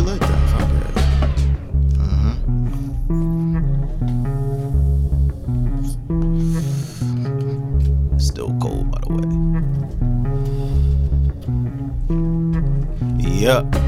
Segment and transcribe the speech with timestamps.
[0.00, 0.18] we.
[0.18, 0.94] Fuck it.
[1.98, 2.98] Mm-hmm.
[8.18, 9.24] Still cold, by the way.
[13.18, 13.83] Yep.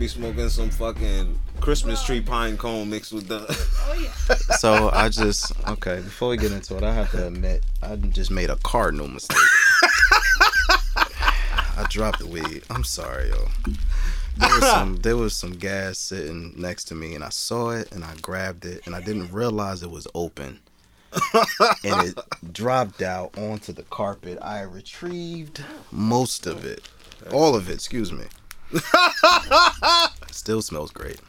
[0.00, 3.44] Be smoking some fucking Christmas tree pine cone mixed with the.
[3.50, 4.34] Oh yeah.
[4.56, 5.96] So I just okay.
[5.96, 9.36] Before we get into it, I have to admit I just made a cardinal mistake.
[11.76, 12.62] I dropped the weed.
[12.70, 13.48] I'm sorry, yo.
[14.38, 17.92] There was some there was some gas sitting next to me, and I saw it,
[17.92, 20.60] and I grabbed it, and I didn't realize it was open,
[21.84, 22.18] and it
[22.54, 24.38] dropped out onto the carpet.
[24.40, 26.88] I retrieved most of it,
[27.30, 27.74] all of it.
[27.74, 28.24] Excuse me.
[30.30, 31.20] Still smells great.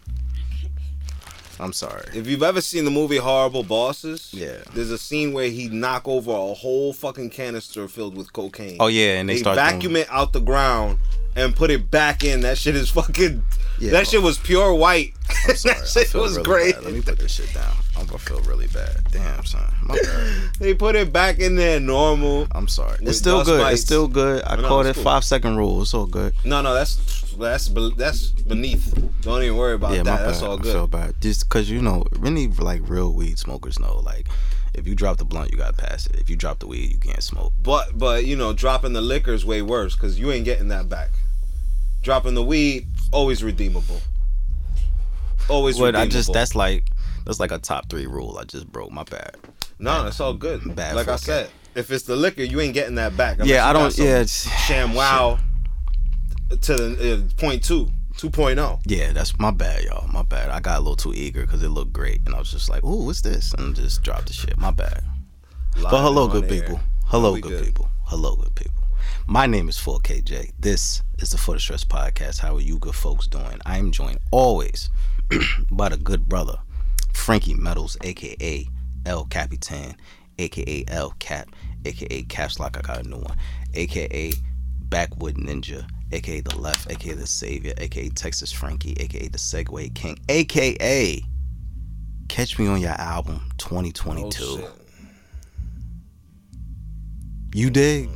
[1.59, 2.05] I'm sorry.
[2.15, 4.57] If you've ever seen the movie Horrible Bosses, Yeah.
[4.73, 8.77] there's a scene where he knock over a whole fucking canister filled with cocaine.
[8.79, 10.97] Oh yeah, and they, they start vacuum doing- it out the ground
[11.35, 12.41] and put it back in.
[12.41, 13.43] That shit is fucking.
[13.79, 13.91] Yeah.
[13.91, 15.13] That shit was pure white.
[15.47, 15.75] I'm sorry.
[15.79, 16.75] that I shit feel was really great.
[16.75, 16.83] bad.
[16.83, 17.73] Let me put this shit down.
[17.97, 18.97] I'm gonna feel really bad.
[19.11, 19.73] Damn, son.
[19.83, 20.49] My bad.
[20.59, 22.47] They put it back in there normal.
[22.51, 22.97] I'm sorry.
[23.01, 23.61] It's still good.
[23.61, 23.73] mites.
[23.75, 24.43] It's still good.
[24.45, 25.11] I No, called it's it cool.
[25.11, 25.81] five second rule.
[25.81, 26.33] It's all good.
[26.45, 26.95] No, no, that's
[27.39, 28.93] that's that's beneath.
[29.21, 30.17] Don't even worry about yeah, my that.
[30.17, 30.27] bad.
[30.27, 30.91] That's all I feel good.
[30.91, 31.15] bad.
[31.21, 34.27] Just cause you know, really like real weed smokers know, like
[34.73, 36.15] if you drop the blunt, you gotta pass it.
[36.15, 37.53] If you drop the weed, you can't smoke.
[37.61, 40.89] But but you know, dropping the liquor is way worse because you ain't getting that
[40.89, 41.09] back.
[42.01, 44.01] Dropping the weed always redeemable.
[45.49, 46.11] Always But I redeemable.
[46.11, 46.85] just that's like
[47.25, 48.37] that's like a top three rule.
[48.39, 48.91] I just broke.
[48.91, 49.35] My bad.
[49.79, 50.75] no, it's all good.
[50.75, 53.37] Bad like I said, if it's the liquor, you ain't getting that back.
[53.43, 53.95] yeah, I don't.
[53.97, 55.39] Yeah, Sham wow
[56.61, 57.89] to the uh, point two.
[58.21, 58.81] 2.0.
[58.85, 60.07] Yeah, that's my bad, y'all.
[60.07, 60.51] My bad.
[60.51, 62.83] I got a little too eager because it looked great, and I was just like,
[62.83, 64.55] "Ooh, what's this?" and just dropped the shit.
[64.59, 65.03] My bad.
[65.81, 66.61] But hello, good air.
[66.61, 66.79] people.
[67.05, 67.65] Hello, good, good.
[67.65, 67.89] people.
[68.03, 68.83] Hello, good people.
[69.25, 70.51] My name is 4KJ.
[70.59, 72.37] This is the For the Stress Podcast.
[72.37, 73.59] How are you good folks doing?
[73.65, 74.91] I am joined always
[75.71, 76.59] by the good brother,
[77.13, 78.67] Frankie Metals, aka
[79.07, 79.95] El Capitan,
[80.37, 81.49] aka El Cap,
[81.85, 82.77] aka Caps Lock.
[82.77, 83.37] I got a new one,
[83.73, 84.31] aka
[84.79, 90.17] Backwood Ninja, aka The Left, aka The Savior, aka Texas Frankie, aka The Segway King,
[90.29, 91.21] aka
[92.27, 94.57] Catch Me on Your Album Oh, 2022.
[94.57, 94.71] shit.
[97.53, 98.09] You dig?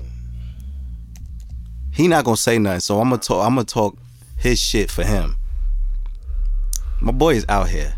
[1.91, 3.45] He not gonna say nothing, so I'm gonna talk.
[3.45, 3.97] I'm gonna talk
[4.37, 5.37] his shit for him.
[7.01, 7.95] My boy is out here.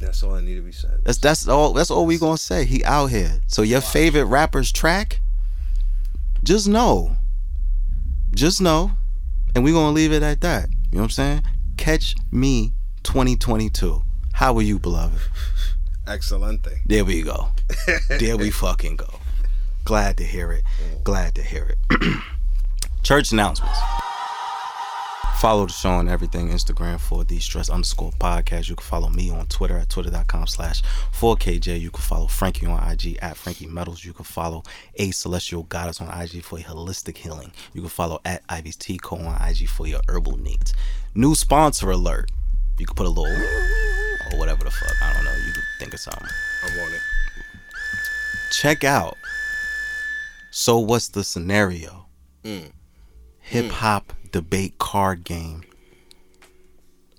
[0.00, 1.00] That's all I need to be said.
[1.04, 1.72] That's that's all.
[1.72, 2.64] That's all we gonna say.
[2.64, 3.40] He out here.
[3.48, 5.20] So your favorite rapper's track?
[6.44, 7.16] Just know.
[8.34, 8.92] Just know,
[9.54, 10.68] and we're gonna leave it at that.
[10.90, 11.42] You know what I'm saying?
[11.76, 12.72] Catch me
[13.02, 14.02] 2022.
[14.32, 15.20] How are you, beloved?
[16.06, 16.80] Excelente.
[16.86, 17.48] There we go.
[18.18, 19.20] There we fucking go.
[19.84, 20.64] Glad to hear it.
[20.64, 21.04] Mm.
[21.04, 22.22] Glad to hear it.
[23.02, 23.78] Church announcements.
[25.40, 28.68] Follow the show on everything Instagram for the stress underscore podcast.
[28.68, 30.82] You can follow me on Twitter at twitter.com slash
[31.12, 31.80] 4KJ.
[31.80, 34.04] You can follow Frankie on IG at Frankie Metals.
[34.04, 34.64] You can follow
[34.96, 37.52] A Celestial Goddess on IG for your holistic healing.
[37.72, 40.74] You can follow at Ivy's Tea Co on IG for your herbal needs.
[41.14, 42.30] New sponsor alert.
[42.76, 45.02] You can put a little or whatever the fuck.
[45.02, 45.36] I don't know.
[45.46, 46.26] You can think of something
[46.64, 47.00] I'm on it.
[48.50, 49.16] check out
[50.50, 52.06] so what's the scenario
[52.44, 52.72] Mm.
[53.40, 55.62] hip hop debate card game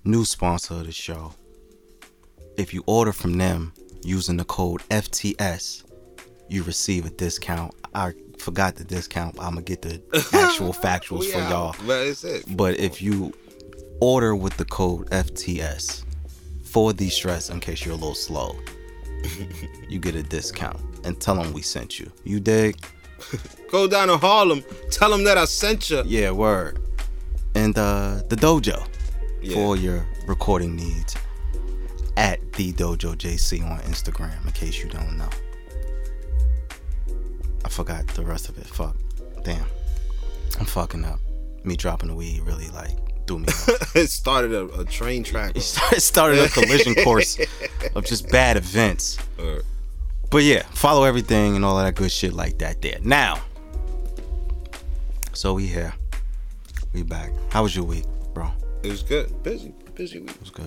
[0.04, 1.32] new sponsor of the show
[2.56, 3.72] if you order from them
[4.02, 5.84] using the code FTS
[6.48, 10.00] you receive a discount I forgot the discount I'm gonna get the
[10.32, 11.74] actual factuals We for y'all
[12.24, 12.56] it.
[12.56, 13.32] but if you
[14.00, 16.04] order with the code FTS
[16.64, 18.56] for the stress in case you're a little slow,
[19.88, 22.10] you get a discount and tell them we sent you.
[22.24, 22.76] You dig?
[23.70, 24.64] Go down to Harlem.
[24.90, 26.02] Tell them that I sent you.
[26.06, 26.78] Yeah, word.
[27.54, 28.86] And uh the dojo
[29.42, 29.54] Yeah.
[29.54, 31.16] for your recording needs
[32.16, 35.28] at the dojo JC on Instagram in case you don't know.
[37.64, 38.66] I forgot the rest of it.
[38.66, 38.96] Fuck.
[39.44, 39.64] Damn.
[40.58, 41.20] I'm fucking up.
[41.64, 42.90] Me dropping the weed really like
[43.26, 43.46] threw me
[43.94, 45.52] it started a, a train track.
[45.54, 47.38] It started- a collision course
[47.94, 49.18] of just bad events.
[50.30, 52.98] But yeah, follow everything and all of that good shit like that there.
[53.02, 53.40] Now,
[55.32, 55.92] so we here.
[56.92, 57.30] We back.
[57.50, 58.04] How was your week,
[58.34, 58.50] bro?
[58.82, 59.42] it was good.
[59.42, 59.72] Busy.
[59.94, 60.30] Busy week.
[60.30, 60.66] It was good.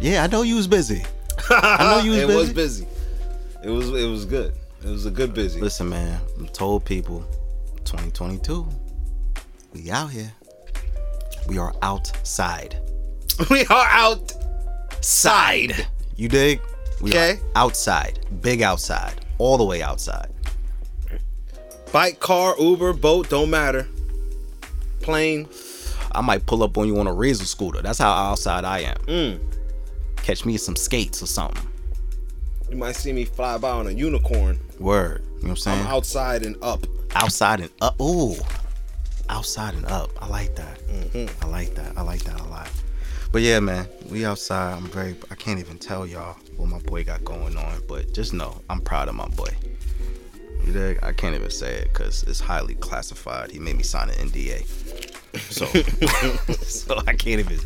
[0.00, 1.02] Yeah, I know you was busy.
[1.50, 2.38] I know you was it busy.
[2.38, 2.86] was busy.
[3.64, 4.54] It was it was good.
[4.84, 5.60] It was a good busy.
[5.60, 7.20] Listen, man, I'm told people
[7.84, 8.66] 2022,
[9.74, 10.32] we out here.
[11.48, 12.76] We are outside.
[13.50, 14.32] we are out.
[15.00, 15.86] Side.
[16.16, 16.60] You dig?
[17.00, 17.32] We Okay.
[17.32, 18.20] are outside.
[18.40, 19.24] Big outside.
[19.38, 20.30] All the way outside.
[21.92, 23.88] Bike, car, Uber, boat, don't matter.
[25.08, 25.48] Plane.
[26.12, 27.80] I might pull up on you on a razor scooter.
[27.80, 28.96] That's how outside I am.
[29.06, 29.40] Mm.
[30.16, 31.66] Catch me some skates or something.
[32.70, 34.58] You might see me fly by on a unicorn.
[34.78, 35.22] Word.
[35.22, 35.80] You know what I'm saying?
[35.80, 36.86] I'm outside and up.
[37.14, 37.98] outside and up.
[38.02, 38.34] Ooh,
[39.30, 40.10] outside and up.
[40.22, 40.78] I like that.
[41.42, 41.96] I like that.
[41.96, 42.70] I like that a lot.
[43.32, 44.74] But yeah, man, we outside.
[44.74, 45.16] I'm very.
[45.30, 48.82] I can't even tell y'all what my boy got going on, but just know I'm
[48.82, 49.56] proud of my boy.
[50.64, 50.98] You dig?
[51.02, 53.50] I can't even say it because it's highly classified.
[53.50, 54.87] He made me sign an NDA,
[55.36, 55.66] so
[56.62, 57.58] so I can't even.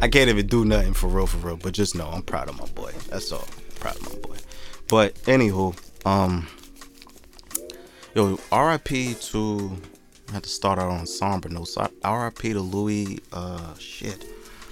[0.00, 1.56] I can't even do nothing for real, for real.
[1.56, 2.92] But just know I'm proud of my boy.
[3.08, 3.48] That's all.
[3.80, 4.36] proud of my boy.
[4.88, 5.76] But anywho,
[6.06, 6.46] um,
[8.14, 9.14] yo, R.I.P.
[9.14, 9.76] to.
[10.28, 11.74] I had to start out on somber notes.
[11.74, 12.52] So R.I.P.
[12.52, 13.20] to Louie.
[13.32, 14.24] Uh, shit,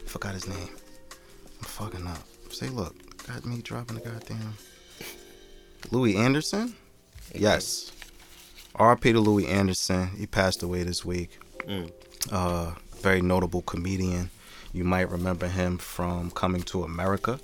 [0.07, 0.69] forgot his name.
[1.59, 2.23] I'm fucking up.
[2.51, 2.95] Say, look,
[3.27, 4.55] got me dropping the goddamn.
[5.91, 6.75] Louie Anderson.
[7.35, 7.93] Yes.
[8.77, 9.13] R.I.P.
[9.13, 10.09] to Louie Anderson.
[10.09, 11.39] He passed away this week.
[11.67, 11.91] Mm.
[12.31, 14.31] Uh, very notable comedian.
[14.73, 17.39] You might remember him from Coming to America.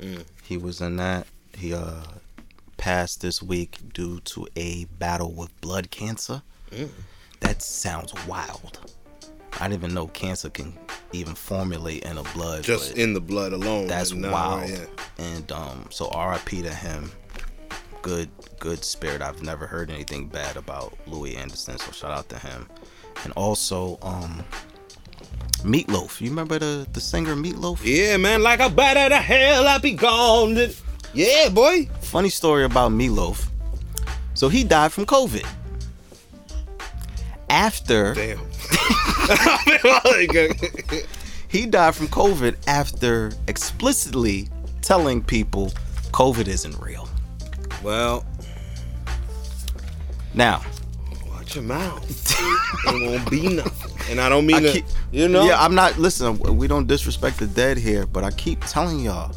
[0.00, 0.24] Mm.
[0.42, 1.26] He was in that.
[1.56, 2.02] He uh
[2.76, 6.42] passed this week due to a battle with blood cancer.
[6.70, 6.90] Mm.
[7.40, 8.78] That sounds wild.
[9.60, 10.76] I didn't even know cancer can
[11.12, 12.64] even formulate in a blood.
[12.64, 13.86] Just in the blood alone.
[13.86, 14.68] that's wild.
[14.68, 14.84] yeah.
[15.18, 16.62] And um, so R.I.P.
[16.62, 17.12] to him.
[18.02, 18.28] Good,
[18.58, 19.22] good spirit.
[19.22, 22.68] I've never heard anything bad about Louie Anderson, so shout out to him.
[23.22, 24.42] And also, um,
[25.62, 26.20] Meatloaf.
[26.20, 27.80] You remember the the singer Meatloaf?
[27.82, 30.58] Yeah, man, like a bat out of hell, I be gone.
[31.14, 31.88] Yeah, boy.
[32.00, 33.48] Funny story about Meatloaf.
[34.34, 35.46] So he died from COVID.
[37.48, 38.38] After Damn.
[41.48, 44.48] he died from COVID after explicitly
[44.82, 45.72] telling people
[46.10, 47.08] COVID isn't real.
[47.82, 48.24] well,
[50.34, 50.62] Now,
[51.44, 52.34] watch your mouth.
[52.86, 54.10] it won't be nothing.
[54.10, 55.44] And I don't mean I to, keep- you know.
[55.46, 55.98] yeah, I'm not.
[55.98, 59.34] Listen, we don't disrespect the dead here, but I keep telling y'all,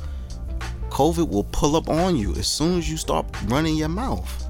[0.90, 4.44] COVID will pull up on you as soon as you start running your mouth.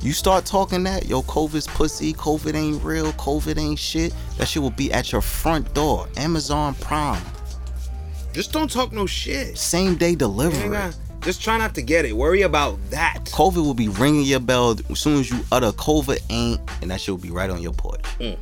[0.00, 4.12] You start talking that, yo, COVID's pussy, COVID ain't real, COVID ain't shit.
[4.36, 6.08] That shit will be at your front door.
[6.16, 7.22] Amazon Prime,
[8.32, 9.56] Just don't talk no shit.
[9.56, 10.70] same day delivery.
[10.70, 12.16] gotta- Just try not to get it.
[12.16, 13.24] Worry about that.
[13.26, 17.00] COVID will be ringing your bell as soon as you utter COVID ain't, and that
[17.00, 18.02] shit will be right on your porch.
[18.18, 18.36] Mm.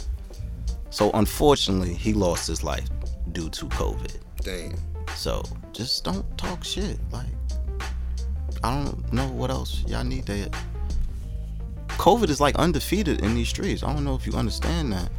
[0.89, 2.89] So unfortunately, he lost his life
[3.33, 4.17] due to COVID.
[4.43, 4.77] Damn.
[5.15, 5.43] So
[5.73, 6.99] just don't talk shit.
[7.13, 7.27] Like
[8.65, 10.51] I don't know what else y'all need to.
[11.89, 13.83] COVID is like undefeated in these streets.
[13.83, 15.11] I don't know if you understand that,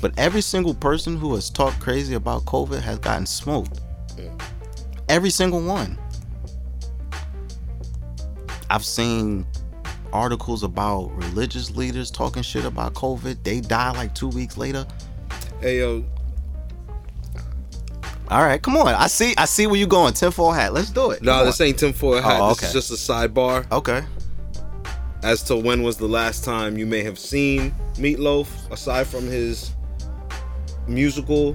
[0.00, 3.80] but every single person who has talked crazy about COVID has gotten smoked.
[5.08, 5.98] Every single one.
[8.72, 9.46] I've seen
[10.14, 13.42] articles about religious leaders talking shit about COVID.
[13.44, 14.86] They die like two weeks later.
[15.60, 16.02] Hey yo,
[18.28, 18.88] All right, come on.
[18.88, 19.34] I see.
[19.36, 20.14] I see where you're going.
[20.14, 20.72] Tinfoil hat.
[20.72, 21.20] Let's do it.
[21.22, 22.40] no, this ain't tinfoil hat.
[22.40, 24.02] Oh, This is just a sidebar Okay.
[25.22, 29.72] as to when was the last time you may have seen Meatloaf, aside from his
[30.88, 31.54] musical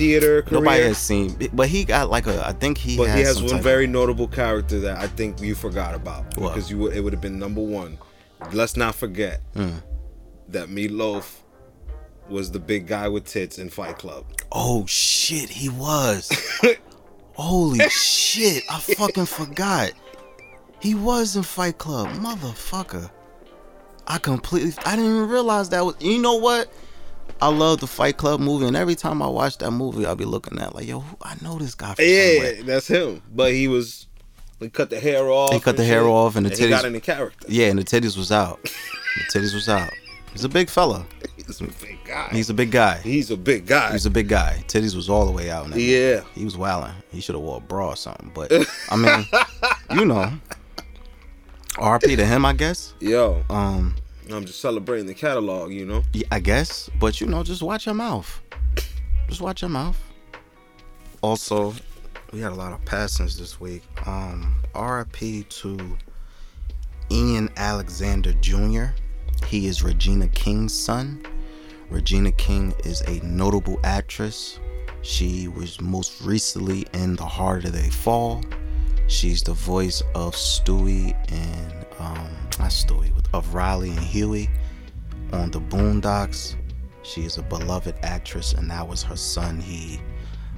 [0.00, 0.60] theater career.
[0.60, 2.44] Nobody has seen, but he got like a.
[2.46, 2.96] I think he.
[2.96, 6.54] but has he has one very notable character that I think you forgot about What?
[6.54, 7.98] because you would it would have been number one.
[8.52, 9.76] Let's not forget Hmm.
[10.48, 11.36] that Meatloaf
[12.28, 14.24] was the big guy with tits in Fight Club.
[14.52, 16.30] Oh shit, he was.
[17.34, 18.64] Holy shit!
[18.70, 19.92] I fucking forgot.
[20.80, 23.10] He was in Fight Club, motherfucker.
[24.06, 24.72] I completely.
[24.84, 25.94] I didn't even realize that was.
[26.00, 26.72] You know what?
[27.42, 30.24] I love the Fight Club movie, and every time I watch that movie, I'll be
[30.26, 32.54] looking at like, yo, who- I know this guy from somewhere.
[32.54, 33.22] Yeah, that's him.
[33.34, 34.06] But he was
[34.58, 35.52] he cut the hair off.
[35.52, 36.58] He cut and the hair shit, off and the titties.
[36.64, 37.46] he got in the character.
[37.48, 38.62] Yeah, and the titties was out.
[38.62, 39.90] The titties was out.
[40.32, 41.04] He's a big fella.
[41.46, 42.28] He's a big guy.
[42.30, 42.98] He's a big guy.
[42.98, 43.90] He's a big guy.
[43.92, 44.62] He's a big guy.
[44.68, 45.68] Titties was all the way out.
[45.68, 45.82] movie.
[45.82, 46.20] yeah.
[46.34, 46.92] He was wilding.
[47.10, 48.30] He should have wore a bra or something.
[48.34, 48.52] But
[48.90, 49.24] I mean,
[49.98, 50.30] you know,
[51.74, 52.94] RP to him, I guess.
[53.00, 53.96] Yo, Um,
[54.32, 56.02] I'm just celebrating the catalog, you know.
[56.12, 56.88] yeah, I guess.
[56.98, 58.40] But you know, just watch your mouth.
[59.28, 59.98] Just watch your mouth.
[61.22, 61.74] Also,
[62.32, 63.82] we had a lot of passings this week.
[64.06, 65.96] Um, RP to
[67.10, 68.86] Ian Alexander Jr.
[69.46, 71.24] He is Regina King's son.
[71.90, 74.58] Regina King is a notable actress.
[75.02, 78.42] She was most recently in The Harder They Fall.
[79.08, 82.28] She's the voice of Stewie and um,
[82.60, 84.50] not Stewie, of Riley and Huey
[85.32, 86.56] on the Boondocks.
[87.02, 89.60] She is a beloved actress, and that was her son.
[89.60, 90.00] He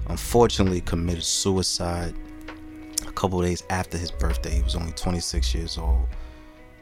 [0.09, 2.15] unfortunately committed suicide
[3.07, 4.51] a couple days after his birthday.
[4.51, 6.09] He was only 26 years old.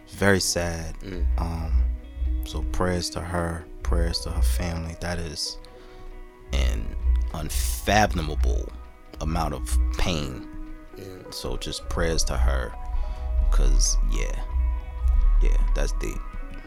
[0.08, 0.98] Very sad.
[1.00, 1.26] Mm.
[1.38, 1.84] Um,
[2.44, 4.96] so prayers to her, prayers to her family.
[5.00, 5.58] That is
[6.52, 6.96] an
[7.34, 8.72] unfathomable
[9.20, 10.48] amount of pain.
[11.30, 12.72] So just prayers to her,
[13.50, 14.42] cause yeah,
[15.42, 16.18] yeah, that's deep.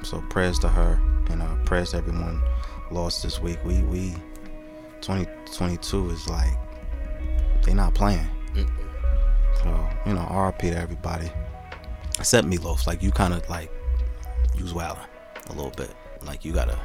[0.03, 0.99] So prayers to her
[1.29, 2.41] and uh, prayers to everyone
[2.91, 3.59] lost this week.
[3.63, 4.15] We we
[5.01, 6.57] 2022 is like
[7.63, 8.27] they not playing.
[9.55, 11.31] So you know, RP to everybody.
[12.19, 13.71] Except Meatloaf, like you kind of like
[14.55, 14.99] use wildin'
[15.49, 15.93] a little bit.
[16.25, 16.79] Like you gotta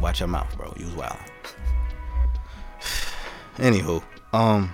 [0.00, 0.72] watch your mouth, bro.
[0.76, 1.18] Use wildin'.
[3.56, 4.72] Anywho, um,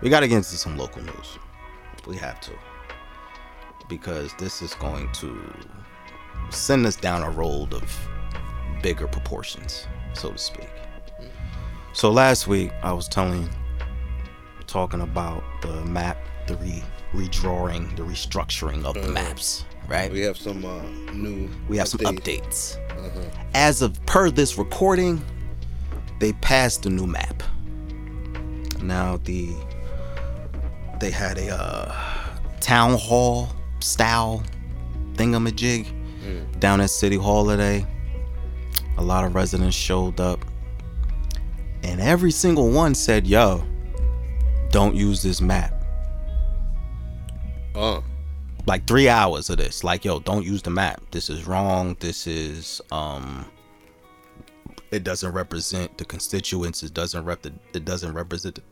[0.00, 1.38] we gotta get into some local news.
[2.06, 2.52] We have to
[3.88, 5.38] because this is going to
[6.50, 8.08] send us down a road of
[8.82, 10.70] bigger proportions, so to speak.
[11.92, 13.48] So last week I was telling,
[14.66, 20.12] talking about the map, the re redrawing, the restructuring of the maps, right?
[20.12, 21.48] We have some uh, new.
[21.68, 22.78] we have some updates.
[22.88, 23.32] updates.
[23.54, 25.24] As of per this recording,
[26.20, 27.42] they passed the new map.
[28.82, 29.54] Now the
[31.00, 32.26] they had a uh,
[32.60, 33.48] town hall
[33.80, 34.42] style
[35.14, 35.92] thingamajig
[36.60, 37.86] down at City Hall today.
[38.98, 40.44] A lot of residents showed up,
[41.82, 43.64] and every single one said, "Yo,
[44.70, 45.72] don't use this map."
[47.74, 48.02] Oh,
[48.66, 49.84] like three hours of this.
[49.84, 51.02] Like, yo, don't use the map.
[51.10, 51.96] This is wrong.
[52.00, 53.46] This is um
[54.90, 56.82] it doesn't represent the constituents.
[56.82, 58.62] It doesn't rep the, it doesn't represent the,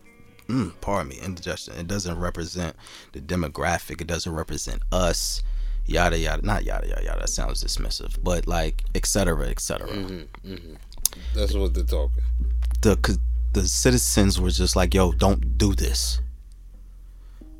[0.48, 1.74] mm, pardon me, indigestion.
[1.74, 2.76] It doesn't represent
[3.12, 4.00] the demographic.
[4.00, 5.42] It doesn't represent us.
[5.86, 7.20] Yada yada not yada yada yada.
[7.20, 8.16] That sounds dismissive.
[8.22, 9.88] But like et cetera, et cetera.
[11.34, 12.22] that's what they're talking.
[12.80, 13.18] the
[13.52, 16.20] the citizens were just like, "Yo, don't do this,"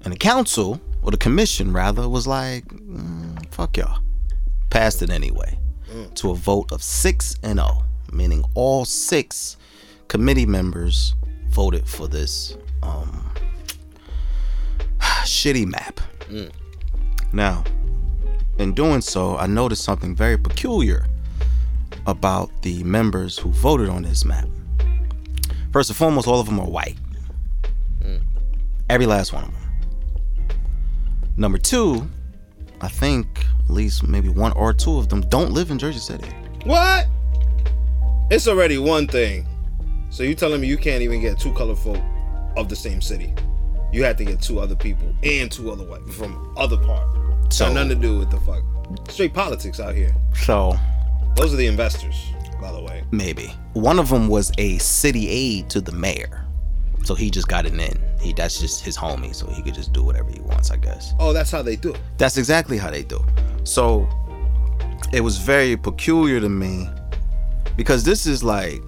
[0.02, 4.00] and the council or the commission rather was like, mm, "Fuck y'all,"
[4.70, 5.58] passed it anyway
[6.14, 9.56] to a vote of six and zero, meaning all six
[10.08, 11.14] committee members
[11.50, 13.30] voted for this um,
[15.24, 16.00] shitty map.
[17.32, 17.64] Now,
[18.58, 21.06] in doing so, I noticed something very peculiar
[22.06, 24.46] about the members who voted on this map.
[25.72, 26.96] First and foremost, all of them are white.
[28.90, 30.56] Every last one of them.
[31.36, 32.08] Number two,
[32.80, 33.26] I think
[33.64, 36.28] at least maybe one or two of them don't live in Jersey City.
[36.64, 37.08] What?
[38.30, 39.46] It's already one thing.
[40.10, 42.00] So you telling me you can't even get two color folk
[42.56, 43.34] of the same city?
[43.92, 47.06] You had to get two other people and two other white from other part.
[47.52, 48.62] So- Got nothing to do with the fuck
[49.08, 50.14] straight politics out here.
[50.34, 50.76] So
[51.36, 52.14] Those are the investors,
[52.60, 53.02] by the way.
[53.12, 56.44] maybe one of them was a city aide to the mayor,
[57.04, 58.00] so he just got it in.
[58.20, 61.12] He that's just his homie, so he could just do whatever he wants, I guess.
[61.18, 61.90] Oh, that's how they do.
[61.92, 62.00] it.
[62.18, 63.24] That's exactly how they do.
[63.64, 64.08] So
[65.12, 66.88] it was very peculiar to me
[67.76, 68.80] because this is like,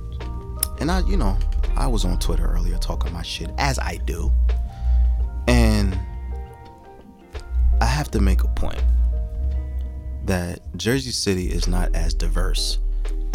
[0.81, 1.37] and I, you know,
[1.77, 4.33] I was on Twitter earlier talking my shit as I do,
[5.47, 5.99] and
[7.81, 8.83] I have to make a point
[10.25, 12.79] that Jersey City is not as diverse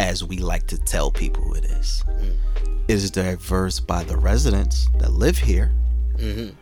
[0.00, 2.04] as we like to tell people it is.
[2.08, 2.36] Mm.
[2.88, 5.72] It is diverse by the residents that live here,
[6.16, 6.54] mm-hmm.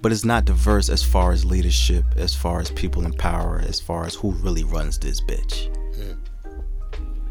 [0.00, 3.78] but it's not diverse as far as leadership, as far as people in power, as
[3.78, 5.70] far as who really runs this bitch.
[5.94, 6.16] Mm.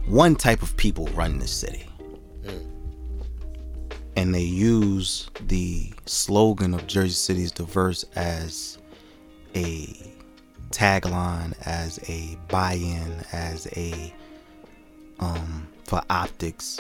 [0.08, 1.88] One type of people run this city.
[4.16, 8.78] And they use the slogan of Jersey City is diverse as
[9.56, 9.88] a
[10.72, 14.14] tagline, as a buy-in, as a
[15.20, 16.80] um for optics.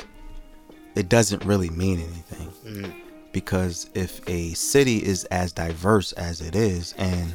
[0.96, 3.02] It doesn't really mean anything.
[3.32, 7.34] Because if a city is as diverse as it is and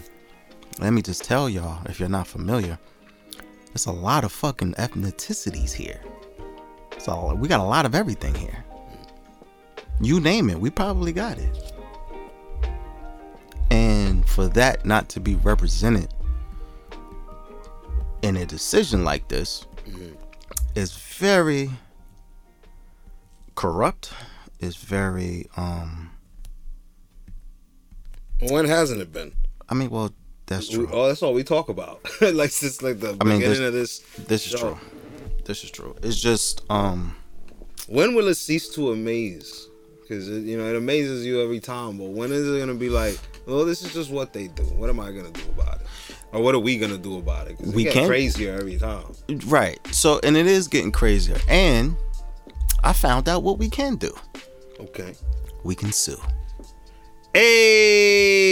[0.79, 2.79] let me just tell y'all if you're not familiar
[3.67, 6.01] there's a lot of fucking ethnicities here.
[6.99, 8.65] So we got a lot of everything here
[10.01, 11.73] you name it we probably got it
[13.71, 16.09] and for that not to be represented
[18.23, 19.67] in a decision like this
[20.75, 21.71] is very
[23.55, 24.13] corrupt
[24.61, 26.11] is very um
[28.49, 29.33] When hasn't it been?
[29.69, 30.13] I mean well
[30.47, 30.89] that's We, true.
[30.93, 32.01] oh, that's all we talk about.
[32.21, 34.27] like since like the I mean, beginning this- of this.
[34.27, 34.59] This is show.
[34.75, 34.79] true.
[35.45, 35.95] This is true.
[36.03, 37.17] It's just um
[37.89, 39.69] When will it cease to amaze
[40.11, 41.97] because you know it amazes you every time.
[41.97, 44.65] But when is it gonna be like, well, this is just what they do.
[44.65, 45.87] What am I gonna do about it?
[46.33, 49.05] Or what are we gonna do about it We get can- crazier every time.
[49.47, 49.79] Right.
[49.93, 51.39] So, and it is getting crazier.
[51.49, 51.95] And
[52.83, 54.13] I found out what we can do.
[54.81, 55.15] Okay.
[55.63, 56.21] We can sue.
[58.13, 58.51] Hey,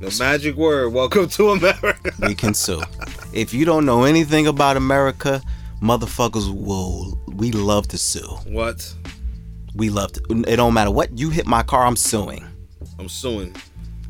[0.00, 0.92] the magic word.
[0.92, 2.12] Welcome to America.
[2.20, 2.82] We can sue.
[3.32, 5.42] If you don't know anything about America,
[5.80, 7.18] motherfuckers will.
[7.26, 8.28] We love to sue.
[8.46, 8.94] What?
[9.74, 10.44] We love to.
[10.46, 11.86] It don't matter what you hit my car.
[11.86, 12.46] I'm suing.
[12.98, 13.54] I'm suing.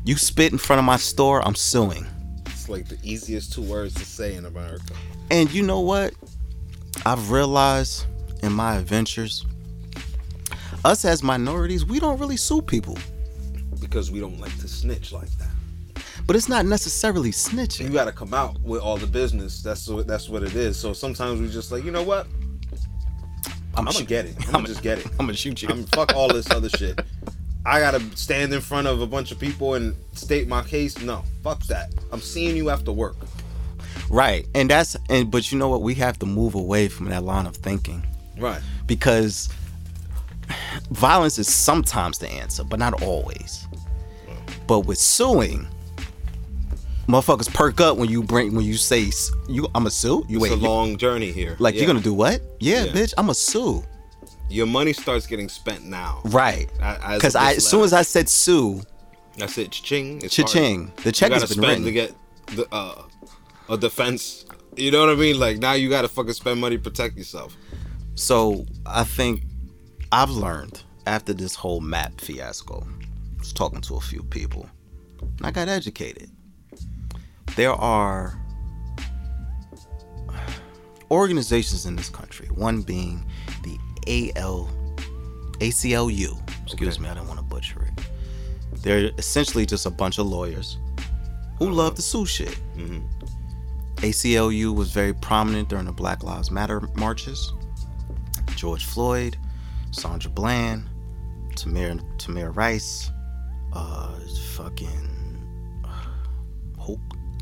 [0.05, 1.45] You spit in front of my store.
[1.45, 2.05] I'm suing.
[2.47, 4.93] It's like the easiest two words to say in America.
[5.31, 6.13] And you know what?
[7.05, 8.05] I've realized
[8.41, 9.45] in my adventures,
[10.85, 12.97] us as minorities, we don't really sue people.
[13.79, 16.03] Because we don't like to snitch like that.
[16.25, 17.85] But it's not necessarily snitching.
[17.85, 19.61] You got to come out with all the business.
[19.61, 20.79] That's what that's what it is.
[20.79, 22.27] So sometimes we just like, you know what?
[23.75, 24.35] I'm, gonna get it.
[24.47, 25.07] I'm gonna just get it.
[25.19, 25.69] I'm gonna shoot you.
[25.69, 26.99] I'm fuck all this other shit.
[27.65, 30.99] I gotta stand in front of a bunch of people and state my case.
[31.01, 31.91] No, fuck that.
[32.11, 33.15] I'm seeing you after work.
[34.09, 34.45] right.
[34.53, 35.81] And that's and but you know what?
[35.81, 38.05] We have to move away from that line of thinking
[38.37, 38.61] Right.
[38.85, 39.49] because
[40.91, 43.67] violence is sometimes the answer, but not always.
[44.67, 45.67] But with suing,
[47.07, 49.09] motherfuckers perk up when you bring when you say
[49.49, 50.25] you I'm a sue.
[50.29, 50.51] You It's wait.
[50.53, 51.55] a you- long journey here.
[51.59, 51.81] like Yeah.
[51.81, 52.41] you're gonna do what?
[52.59, 52.91] Yeah, Yeah.
[52.93, 53.13] bitch.
[53.17, 53.83] I'm a sue.
[54.49, 56.21] Your money starts getting spent now.
[56.25, 56.69] Right.
[57.13, 58.83] Because I as soon as I said sue,
[59.37, 59.71] That's it.
[59.71, 60.97] Cha-ching, hard.
[61.03, 61.83] the check has been written.
[61.85, 62.13] to get
[62.47, 63.01] the uh,
[63.69, 64.45] a defense.
[64.75, 65.39] You know what I mean?
[65.39, 67.55] Like now you gotta fucking spend money to protect yourself.
[68.15, 69.43] So I think
[70.11, 72.85] I've learned after this whole map fiasco.
[72.85, 74.69] I was talking to a few people,
[75.21, 76.29] and I got educated.
[77.55, 78.39] There are
[81.11, 82.47] organizations in this country.
[82.47, 83.25] One being
[83.63, 84.69] the AL,
[85.59, 86.39] ACLU.
[86.63, 87.03] Excuse Okay.
[87.03, 88.05] me, I don't want to butcher it.
[88.81, 90.77] They're essentially just a bunch of lawyers
[91.59, 92.57] who love to sue shit.
[92.75, 93.03] Mhm.
[93.97, 97.53] ACLU was very prominent during the Black Lives Matter marches.
[98.55, 99.37] George Floyd,
[99.91, 100.89] Sandra Bland,
[101.55, 103.11] Tamir Tamir Rice,
[103.73, 104.17] uh,
[104.55, 105.09] fucking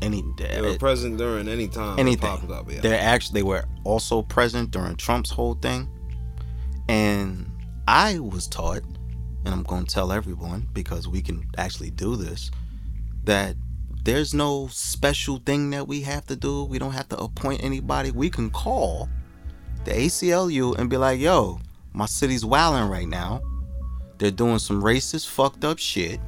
[0.02, 1.98] any They were present during any time.
[1.98, 2.28] anything.
[2.28, 2.80] up, yeah.
[2.80, 5.88] They're actually they were also present during Trump's whole thing,
[6.88, 7.50] and
[7.86, 8.82] I was taught,
[9.44, 12.50] and I'm going to tell everyone because we can actually do this,
[13.24, 13.56] that
[14.04, 16.64] there's no special thing that we have to do.
[16.64, 18.10] We don't have to appoint anybody.
[18.10, 19.08] We can call
[19.84, 21.60] the ACLU and be like, "Yo,
[21.92, 23.40] my city's wilding right now.
[24.18, 26.20] They're doing some racist, fucked up shit,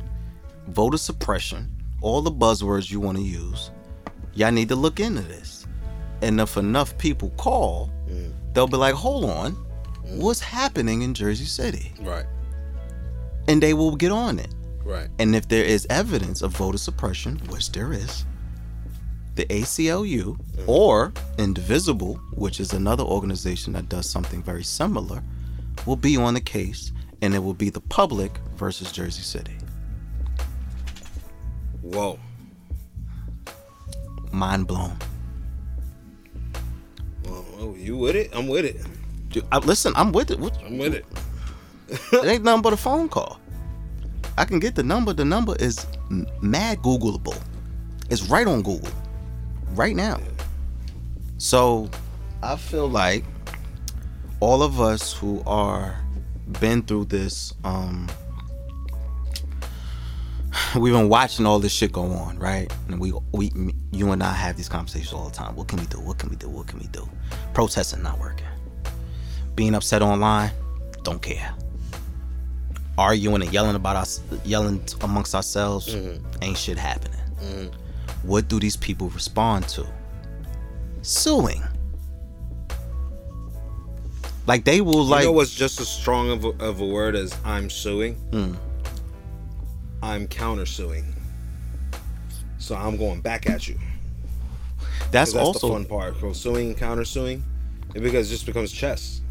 [0.69, 1.74] voter suppression,
[2.05, 3.71] all the buzzwords you want to use.
[4.35, 5.67] Y'all need to look into this."
[6.23, 8.33] And if enough people call, Mm.
[8.53, 9.57] they'll be like, "Hold on,
[10.23, 12.27] what's happening in Jersey City?" Right.
[13.49, 14.55] And they will get on it.
[14.85, 15.09] Right.
[15.19, 18.25] And if there is evidence of voter suppression, which there is,
[19.35, 20.37] the ACLU
[20.67, 25.23] or Indivisible, which is another organization that does something very similar,
[25.87, 29.57] will be on the case and it will be the public versus Jersey City.
[31.85, 32.19] Whoa.
[34.33, 34.97] Mind blown.
[37.25, 38.31] Well, oh, you with it?
[38.33, 38.77] I'm with it.
[39.29, 40.39] Dude, I, listen, I'm with it.
[40.41, 41.05] What- I'm with it.
[42.13, 43.39] It ain't nothing but a phone call.
[44.39, 45.13] I can get the number.
[45.13, 45.87] The number is
[46.41, 47.39] mad Googleable.
[48.09, 48.91] It's right on Google,
[49.75, 50.19] right now.
[51.37, 51.91] So
[52.43, 53.25] I feel like
[54.41, 56.01] all of us who are
[56.61, 58.09] been through this, um,
[60.79, 62.73] we've been watching all this shit go on, right?
[62.89, 63.51] And we, we,
[63.93, 65.55] you and I have these conversations all the time.
[65.57, 66.01] What can we do?
[66.01, 66.49] What can we do?
[66.49, 67.09] What can we do?
[67.53, 68.47] Protesting not working.
[69.55, 70.51] Being upset online,
[71.03, 71.55] don't care
[72.99, 75.95] arguing and yelling about us, yelling amongst ourselves,
[76.43, 77.21] ain't shit happening.
[78.23, 79.87] What do these people respond to?
[81.03, 81.63] Suing.
[84.47, 87.17] Like they will like you know what's just as strong of a, of a word
[87.17, 88.17] as I'm suing?
[88.31, 88.57] Mm.
[90.05, 91.05] I'm countersuing.
[92.59, 93.77] So I'm going back at you.
[95.11, 96.21] that's, That's also the fun part.
[96.21, 97.41] So suing, and countersuing,
[97.95, 99.23] it because it just becomes chess.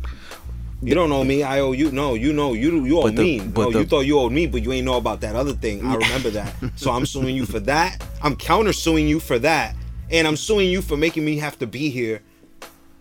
[0.82, 1.92] You don't know me, I owe you.
[1.92, 3.40] No, you know, you you owe But the- me.
[3.48, 5.54] but no, the- you thought you owed me, but you ain't know about that other
[5.54, 5.86] thing.
[5.86, 6.54] I remember that.
[6.76, 8.04] So I'm suing you for that.
[8.22, 9.76] I'm countersuing you for that,
[10.12, 12.22] and I'm suing you for making me have to be here,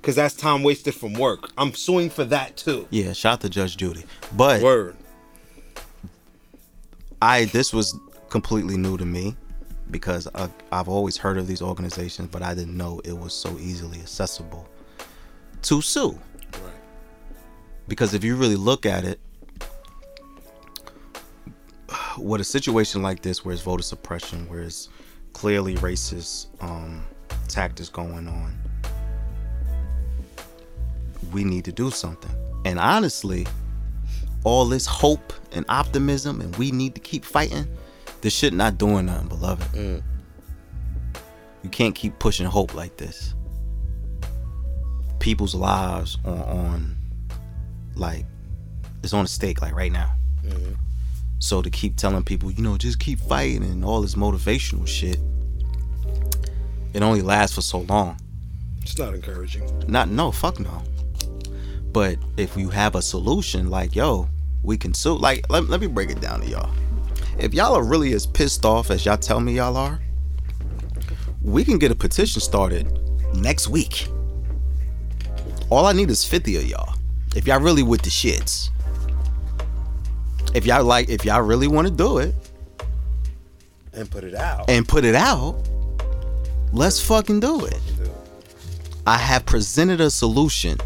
[0.00, 1.50] because that's time wasted from work.
[1.58, 2.86] I'm suing for that too.
[2.90, 4.04] yeah, shout out to Judge Judy.
[4.36, 4.94] But Word.
[7.22, 7.96] I this was
[8.30, 9.36] completely new to me
[9.92, 13.56] because I, I've always heard of these organizations, but I didn't know it was so
[13.60, 14.68] easily accessible
[15.62, 16.18] to sue.
[16.54, 16.72] Right.
[17.86, 19.20] Because if you really look at it,
[22.18, 24.88] with a situation like this where it's voter suppression, where it's
[25.32, 27.04] clearly racist um,
[27.46, 28.52] tactics going on,
[31.30, 32.34] we need to do something.
[32.64, 33.46] And honestly,
[34.44, 37.66] all this hope and optimism, and we need to keep fighting.
[38.20, 39.64] This shit not doing nothing, beloved.
[39.72, 40.02] Mm.
[41.62, 43.34] You can't keep pushing hope like this.
[45.20, 46.96] People's lives on, on
[47.94, 48.26] like,
[49.02, 50.12] it's on a stake, like right now.
[50.44, 50.76] Mhm.
[51.38, 55.18] So to keep telling people, you know, just keep fighting and all this motivational shit,
[56.94, 58.16] it only lasts for so long.
[58.82, 59.64] It's not encouraging.
[59.88, 60.82] Not no, fuck no.
[61.92, 64.28] But if you have a solution, like yo,
[64.62, 65.14] we can sue.
[65.16, 66.70] Like let, let me break it down to y'all.
[67.38, 70.00] If y'all are really as pissed off as y'all tell me y'all are,
[71.42, 72.86] we can get a petition started
[73.34, 74.06] next week.
[75.70, 76.94] All I need is 50 of y'all.
[77.34, 78.68] If y'all really with the shits.
[80.54, 82.34] If y'all like, if y'all really want to do it
[83.94, 84.68] And put it out.
[84.68, 85.56] and put it out,
[86.72, 87.80] let's fucking do it.
[89.06, 90.76] I have presented a solution,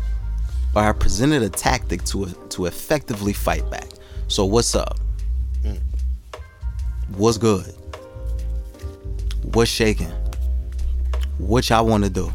[0.77, 3.89] or I presented a tactic to to effectively fight back.
[4.29, 4.99] So what's up?
[5.65, 5.81] Mm.
[7.17, 7.75] What's good?
[9.55, 10.13] What's shaking?
[11.39, 12.31] What y'all want to do?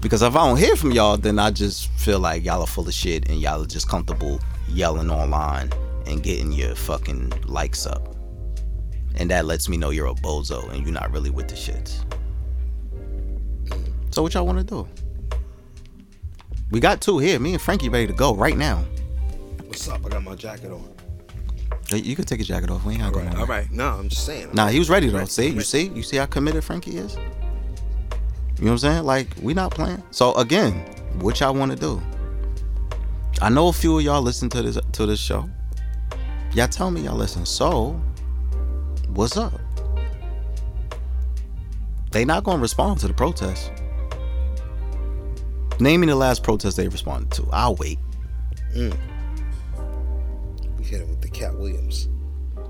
[0.00, 2.86] Because if I don't hear from y'all, then I just feel like y'all are full
[2.86, 5.72] of shit and y'all are just comfortable yelling online
[6.06, 8.14] and getting your fucking likes up.
[9.16, 12.04] And that lets me know you're a bozo and you're not really with the shits.
[14.10, 15.03] So what y'all want to do?
[16.74, 17.38] We got two here.
[17.38, 18.84] Me and Frankie ready to go right now.
[19.64, 20.04] What's up?
[20.04, 20.92] I got my jacket on.
[21.88, 22.84] Hey, You can take your jacket off.
[22.84, 23.36] We ain't All going right.
[23.36, 23.70] All right.
[23.70, 24.50] No, I'm just saying.
[24.52, 25.24] Nah, he was ready though.
[25.26, 27.14] See, you see, you see how committed Frankie is.
[27.14, 27.28] You know
[28.58, 29.04] what I'm saying?
[29.04, 30.02] Like we not playing.
[30.10, 30.72] So again,
[31.20, 32.02] what y'all want to do?
[33.40, 35.48] I know a few of y'all listen to this to this show.
[36.54, 37.46] Y'all tell me y'all listen.
[37.46, 38.02] So,
[39.10, 39.52] what's up?
[42.10, 43.70] They not gonna respond to the protest.
[45.80, 47.48] Name me the last protest they responded to.
[47.52, 47.98] I'll wait.
[48.74, 48.96] Mm.
[50.78, 52.08] We hit him with the Katt Williams.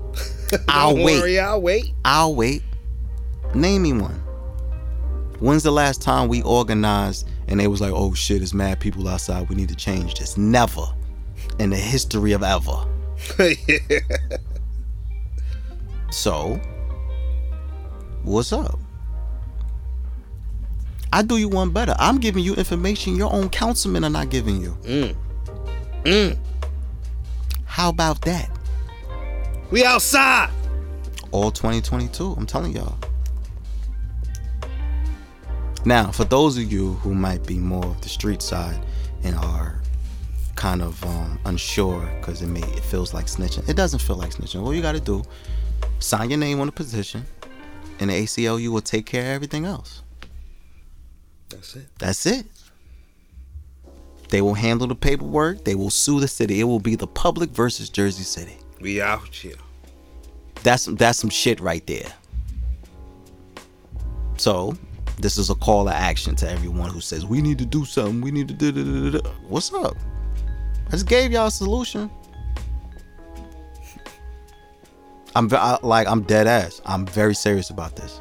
[0.67, 1.19] I'll wait.
[1.19, 1.93] worry, I'll wait.
[2.03, 2.63] I'll wait.
[3.53, 4.21] Name me one.
[5.39, 9.07] When's the last time we organized and they was like, oh shit, it's mad people
[9.07, 9.49] outside.
[9.49, 10.37] We need to change this.
[10.37, 10.85] Never
[11.59, 12.85] in the history of ever.
[16.15, 16.61] So,
[18.23, 18.79] what's up?
[21.15, 21.95] I do you one better.
[21.97, 24.77] I'm giving you information your own councilmen are not giving you.
[24.83, 25.15] Mm.
[26.03, 26.37] Mm.
[27.63, 28.49] How about that?
[29.71, 30.49] We outside.
[31.31, 32.33] all 2022.
[32.37, 32.97] I'm telling y'all.
[35.85, 38.85] Now, for those of you who might be more of the street side
[39.23, 39.79] and are
[40.55, 43.69] kind of um, unsure because it may it feels like snitching.
[43.69, 44.61] It doesn't feel like snitching.
[44.61, 45.23] All you got to do,
[45.99, 47.25] sign your name on the petition,
[48.01, 50.01] and the ACLU will take care of everything else.
[51.49, 51.87] That's it.
[51.99, 52.45] That's it.
[54.29, 55.63] They will handle the paperwork.
[55.63, 56.59] They will sue the city.
[56.59, 58.57] It will be the public versus Jersey City.
[58.81, 59.55] We out here.
[60.63, 62.11] That's that's some shit right there.
[64.37, 64.77] So,
[65.19, 68.21] this is a call to action to everyone who says we need to do something.
[68.21, 68.71] We need to do.
[68.71, 69.95] do, do, do." What's up?
[70.87, 72.09] I just gave y'all a solution.
[75.35, 76.81] I'm I, like I'm dead ass.
[76.85, 78.19] I'm very serious about this.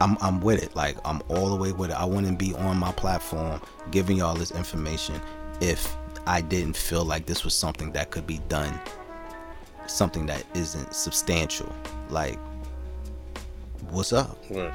[0.00, 0.74] I'm I'm with it.
[0.74, 1.96] Like I'm all the way with it.
[1.96, 5.20] I wouldn't be on my platform giving y'all this information
[5.60, 8.78] if I didn't feel like this was something that could be done
[9.86, 11.72] something that isn't substantial.
[12.08, 12.38] Like,
[13.90, 14.38] what's up?
[14.50, 14.72] Right.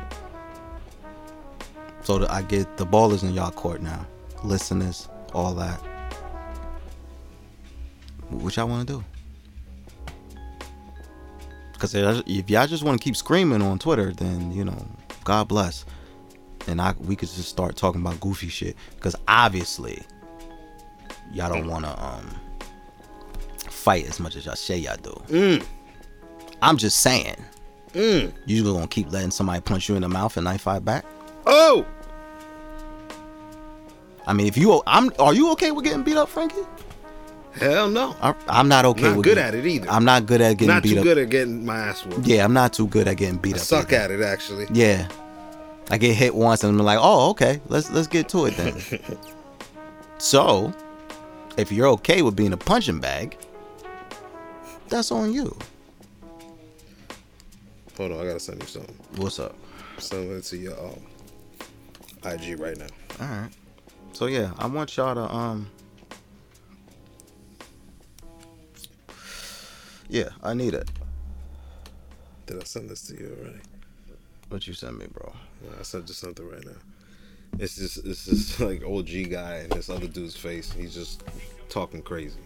[2.03, 4.05] So I get the ball is in y'all court now.
[4.43, 5.79] Listeners, all that.
[8.29, 9.03] What y'all want to do?
[11.73, 14.85] Because if y'all just want to keep screaming on Twitter, then you know,
[15.29, 15.85] God bless.
[16.67, 18.75] And I we could just start talking about goofy shit.
[18.95, 20.01] Because obviously,
[21.31, 22.27] y'all don't want to um
[23.69, 25.11] fight as much as y'all say y'all do.
[25.27, 25.63] Mm.
[26.63, 27.35] I'm just saying.
[27.93, 28.33] Mm.
[28.47, 31.05] You just gonna keep letting somebody punch you in the mouth and I fight back?
[31.45, 31.85] Oh.
[34.25, 36.61] I mean, if you, I'm, are you okay with getting beat up, Frankie?
[37.53, 38.15] Hell no.
[38.21, 39.89] I, I'm not okay Not with good getting- at it either.
[39.89, 42.27] I'm not good at getting Not beat too good at getting my ass whooped.
[42.27, 43.63] Yeah, I'm not too good at getting beat I up.
[43.63, 43.95] suck either.
[44.03, 44.67] at it actually.
[44.71, 45.07] Yeah,
[45.89, 48.79] I get hit once and I'm like, oh, okay, let's let's get to it then.
[50.17, 50.73] so,
[51.57, 53.37] if you're okay with being a punching bag,
[54.87, 55.57] that's on you.
[57.97, 58.95] Hold on, I gotta send you something.
[59.17, 59.55] What's up?
[59.97, 61.01] Send it to your um,
[62.23, 62.87] IG right now.
[63.19, 63.49] All right.
[64.13, 65.69] So yeah, I want y'all to um
[70.09, 70.89] Yeah, I need it.
[72.47, 73.59] Did I send this to you already?
[74.49, 75.31] What you sent me, bro?
[75.79, 76.71] I said just something right now.
[77.57, 80.71] It's just it's just like old G guy and this other dude's face.
[80.71, 81.23] He's just
[81.69, 82.39] talking crazy.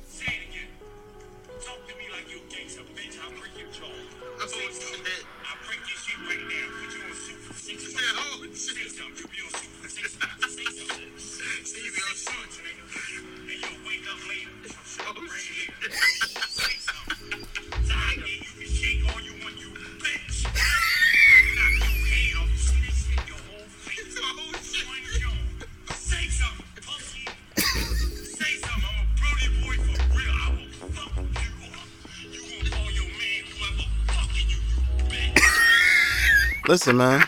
[36.67, 37.23] Listen, man.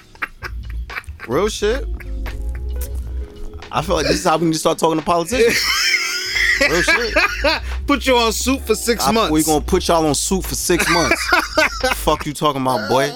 [1.28, 1.86] Real shit.
[3.72, 5.58] I feel like this is how we can just start talking to politicians.
[6.62, 7.14] Real shit.
[7.88, 9.32] Put you on suit for six I- months.
[9.32, 11.28] we gonna put y'all on suit for six months.
[11.96, 13.12] Fuck you talking about, boy.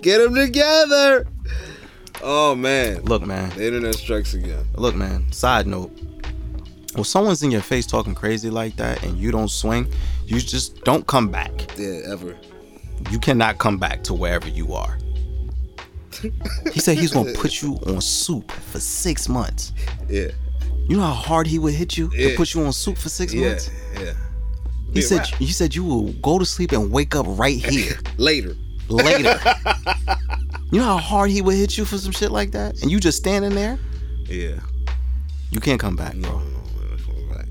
[0.00, 1.26] get them together.
[2.22, 3.50] Oh man, Look, man.
[3.50, 4.64] the internet strikes again.
[4.74, 5.30] Look, man.
[5.32, 5.90] Side note.
[6.94, 9.86] When someone's in your face talking crazy like that and you don't swing,
[10.26, 11.50] you just don't come back.
[11.78, 12.36] Yeah, ever.
[13.10, 14.98] You cannot come back to wherever you are.
[16.72, 19.72] He said he's gonna put you on soup for six months.
[20.08, 20.28] Yeah,
[20.88, 22.30] You know how hard he would hit you Yeah.
[22.30, 23.70] to put you on soup for six yeah, months?
[23.94, 24.12] yeah.
[24.88, 25.26] He Be said rap.
[25.38, 28.56] he said you will go to sleep and wake up right here later.
[28.88, 29.38] later.
[30.72, 32.80] you know how hard he would hit you for some shit like that?
[32.82, 33.78] And you just standing there?
[34.26, 34.58] Yeah.
[35.52, 36.30] You can't come back, bro.
[36.30, 37.46] no, no, it's going back.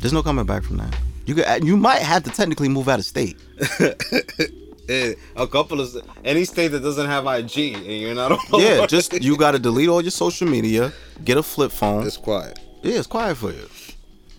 [0.00, 0.96] There's no coming back from that.
[1.26, 3.36] You could you might have to technically move out of state.
[4.88, 8.60] Yeah, a couple of any state that doesn't have IG and you're not on.
[8.60, 10.92] Yeah, just you gotta delete all your social media,
[11.24, 12.06] get a flip phone.
[12.06, 12.58] it's quiet.
[12.82, 13.68] Yeah, it's quiet for you.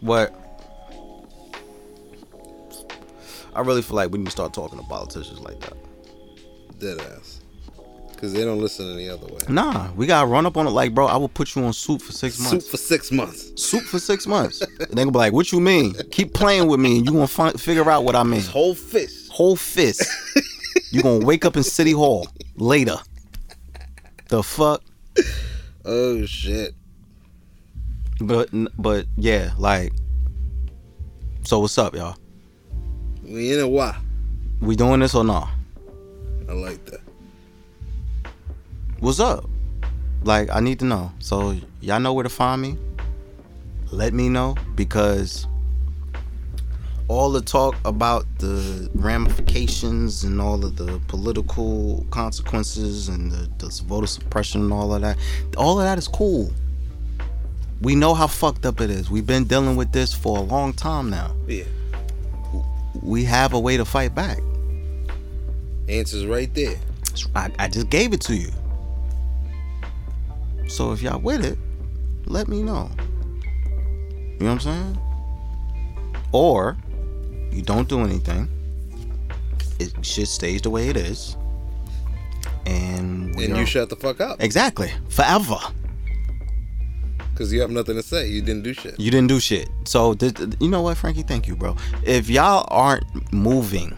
[0.02, 0.34] But
[3.54, 5.74] I really feel like we need to start talking to politicians like that.
[6.80, 7.42] Dead ass.
[8.12, 9.40] Because they don't listen any other way.
[9.48, 12.02] Nah, we gotta run up on it like, bro, I will put you on soup
[12.02, 12.50] for six months.
[12.66, 13.62] Soup for six months.
[13.64, 14.62] soup for six months.
[14.62, 15.94] And they gonna be like, what you mean?
[16.12, 18.42] Keep playing with me and you gonna find, figure out what I mean.
[18.42, 19.27] Whole fist.
[19.38, 20.04] Whole fist.
[20.92, 22.98] you gonna wake up in City Hall later.
[24.30, 24.82] The fuck?
[25.86, 26.74] Oh shit.
[28.20, 29.94] But but yeah, like.
[31.44, 32.18] So what's up, y'all?
[33.22, 33.96] We in a why?
[34.60, 35.50] We doing this or not?
[36.50, 37.02] I like that.
[39.02, 39.48] What's up?
[40.24, 41.12] Like, I need to know.
[41.20, 42.76] So y'all know where to find me.
[43.92, 45.46] Let me know because
[47.10, 53.82] all the talk about the ramifications and all of the political consequences and the, the
[53.86, 55.18] voter suppression and all of that,
[55.58, 56.52] all of that is cool.
[57.82, 59.10] We know how fucked up it is.
[59.10, 61.34] We've been dealing with this for a long time now.
[61.48, 61.64] Yeah.
[63.02, 64.40] We have a way to fight back.
[65.88, 66.76] Answers right there.
[67.36, 68.50] I, I just gave it to you.
[70.68, 71.58] So if y'all with it,
[72.26, 72.90] let me know.
[74.40, 75.00] You know what I'm saying?
[76.34, 76.76] Or
[77.58, 78.48] you don't do anything.
[79.80, 81.36] It shit stays the way it is.
[82.68, 84.42] And And you shut the fuck up.
[84.42, 84.92] Exactly.
[85.10, 85.58] Forever.
[87.32, 88.28] Because you have nothing to say.
[88.28, 89.00] You didn't do shit.
[89.00, 89.70] You didn't do shit.
[89.86, 91.24] So th- th- you know what, Frankie?
[91.24, 91.76] Thank you, bro.
[92.04, 93.98] If y'all aren't moving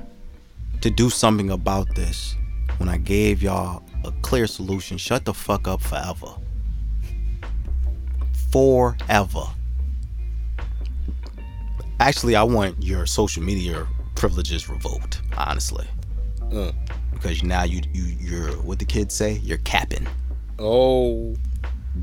[0.82, 2.36] to do something about this,
[2.78, 6.34] when I gave y'all a clear solution, shut the fuck up forever.
[8.52, 9.44] Forever.
[12.00, 13.86] Actually, I want your social media
[14.16, 15.22] privileges revoked.
[15.38, 15.88] Honestly,
[16.52, 16.72] Uh.
[17.14, 19.34] because now you you you're what the kids say.
[19.44, 20.08] You're capping.
[20.58, 21.36] Oh.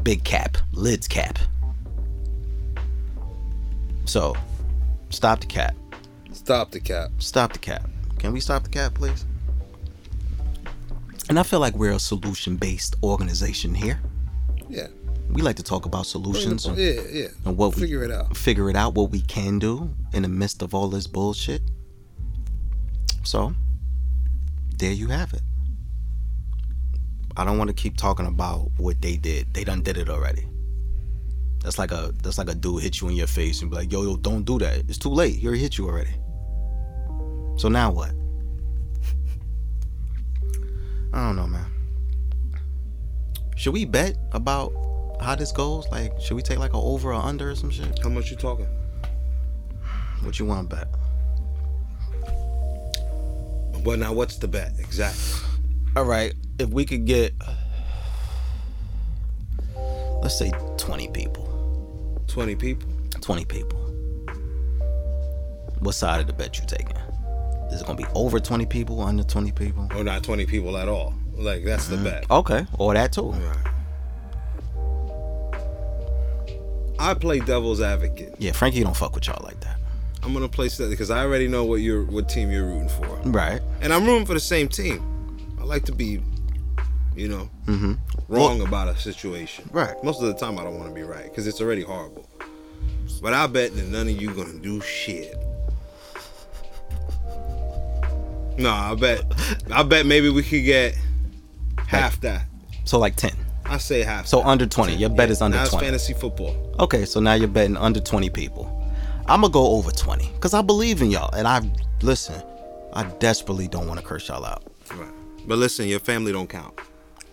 [0.03, 0.59] Big cap.
[0.73, 1.39] Lids cap.
[4.05, 4.37] So,
[5.11, 5.75] stop the cap.
[6.33, 7.11] Stop the cap.
[7.19, 7.89] Stop the cap.
[8.19, 9.25] Can we stop the cap, please?
[11.29, 14.01] And I feel like we're a solution based organization here.
[14.69, 14.89] Yeah.
[15.31, 17.27] We like to talk about solutions and, Yeah, yeah.
[17.45, 18.37] and what Figure we it out.
[18.37, 21.61] figure it out what we can do in the midst of all this bullshit.
[23.23, 23.55] So,
[24.79, 25.43] there you have it.
[27.37, 29.53] I don't want to keep talking about what they did.
[29.53, 30.47] They done did it already.
[31.63, 33.93] That's like a that's like a dude hit you in your face and be like,
[33.93, 34.85] yo, yo, don't do that.
[34.89, 35.35] It's too late.
[35.35, 36.15] He already hit you already.
[37.59, 38.13] So now what?
[41.13, 41.67] I don't know, man.
[43.57, 44.73] Should we bet about
[45.21, 45.89] how this goes?
[45.91, 47.99] Like, should we take like an over or under or some shit?
[48.03, 48.67] How much you talking?
[50.23, 50.89] What you want to bet?
[53.85, 55.49] Well, now what's the bet exactly?
[55.95, 57.35] All right, if we could get,
[60.23, 61.45] let's say 20 people.
[62.27, 62.89] Twenty people.
[63.21, 63.79] 20 people.
[65.79, 66.97] What side of the bet you taking?
[67.71, 69.89] Is it gonna be over 20 people, under 20 people?
[69.95, 71.15] Or not 20 people at all.
[71.35, 72.05] Like that's the mm-hmm.
[72.05, 72.31] bet.
[72.31, 73.35] Okay, or that too.
[76.99, 78.35] I play devil's advocate.
[78.39, 79.77] Yeah, Frankie you don't fuck with y'all like that.
[80.23, 83.07] I'm gonna play that because I already know what you're what team you're rooting for.
[83.25, 83.61] Right.
[83.81, 85.03] And I'm rooting for the same team.
[85.61, 86.21] I like to be,
[87.15, 87.93] you know, Mm-hmm.
[88.29, 89.69] wrong about a situation.
[89.73, 89.95] Right.
[90.03, 92.29] Most of the time I don't want to be right because it's already horrible.
[93.23, 95.35] But I bet that none of you gonna do shit.
[98.59, 99.23] No, I bet
[99.71, 100.97] I bet maybe we could get
[101.87, 102.47] half that.
[102.85, 103.33] So like 10.
[103.69, 104.27] I say half.
[104.27, 104.95] So under 20.
[104.95, 105.87] Your bet is under now it's 20.
[105.87, 106.55] fantasy football.
[106.81, 108.73] Okay, so now you're betting under 20 people.
[109.27, 111.35] I'm gonna go over 20 because I believe in y'all.
[111.35, 111.63] And I
[112.03, 112.41] listen,
[112.93, 114.63] I desperately don't want to curse y'all out.
[114.95, 115.09] Right.
[115.47, 116.79] But listen, your family don't count.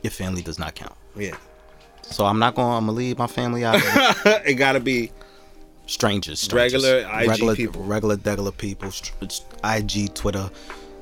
[0.01, 0.95] Your family does not count.
[1.15, 1.35] Yeah.
[2.01, 2.77] So I'm not gonna.
[2.77, 3.75] I'm gonna leave my family out.
[4.45, 5.11] it gotta be
[5.85, 6.83] strangers, strangers.
[6.83, 7.83] Regular IG regular people.
[7.83, 8.91] regular regular people,
[9.63, 10.49] IG, Twitter,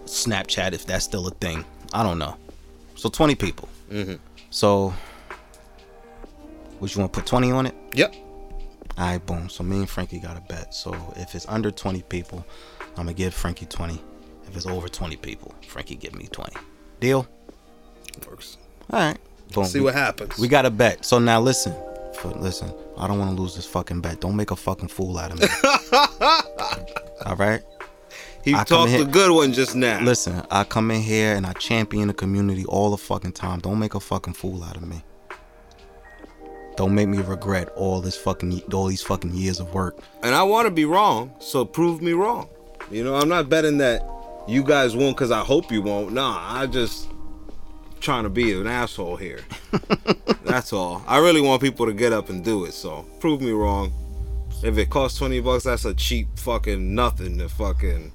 [0.06, 1.66] Snapchat, if that's still a thing.
[1.94, 2.38] I don't know.
[2.96, 3.68] So 20 people.
[3.90, 4.16] Mm-hmm.
[4.52, 4.94] So,
[6.82, 7.76] would you want to put 20 on it?
[7.94, 8.16] Yep.
[8.98, 9.48] All right, boom.
[9.50, 10.74] So me and Frankie got a bet.
[10.74, 12.46] So if it's under 20 people,
[12.82, 14.02] I'm gonna give Frankie 20.
[14.48, 16.54] If it's over 20 people, Frankie give me 20.
[17.00, 17.28] Deal?
[18.28, 18.58] Works.
[18.90, 19.18] All right.
[19.54, 19.66] Boom.
[19.66, 20.38] See what happens.
[20.38, 21.06] we got a bet.
[21.06, 21.74] So now listen.
[22.16, 24.20] For, listen, I don't want to lose this fucking bet.
[24.20, 25.48] Don't make a fucking fool out of me.
[27.26, 27.62] All right?
[28.44, 30.02] he I talked a good one just now.
[30.02, 33.60] Listen, I come in here and I champion the community all the fucking time.
[33.60, 35.04] Don't make a fucking fool out of me.
[36.78, 39.98] Don't make me regret all this fucking all these fucking years of work.
[40.24, 42.50] And I want to be wrong, so prove me wrong.
[42.90, 44.08] You know, I'm not betting that
[44.48, 46.14] you guys won't because I hope you won't.
[46.14, 47.08] Nah, I just
[48.00, 49.42] trying to be an asshole here.
[50.44, 51.04] that's all.
[51.08, 52.74] I really want people to get up and do it.
[52.74, 53.94] So prove me wrong.
[54.64, 58.12] If it costs twenty bucks, that's a cheap fucking nothing to fucking,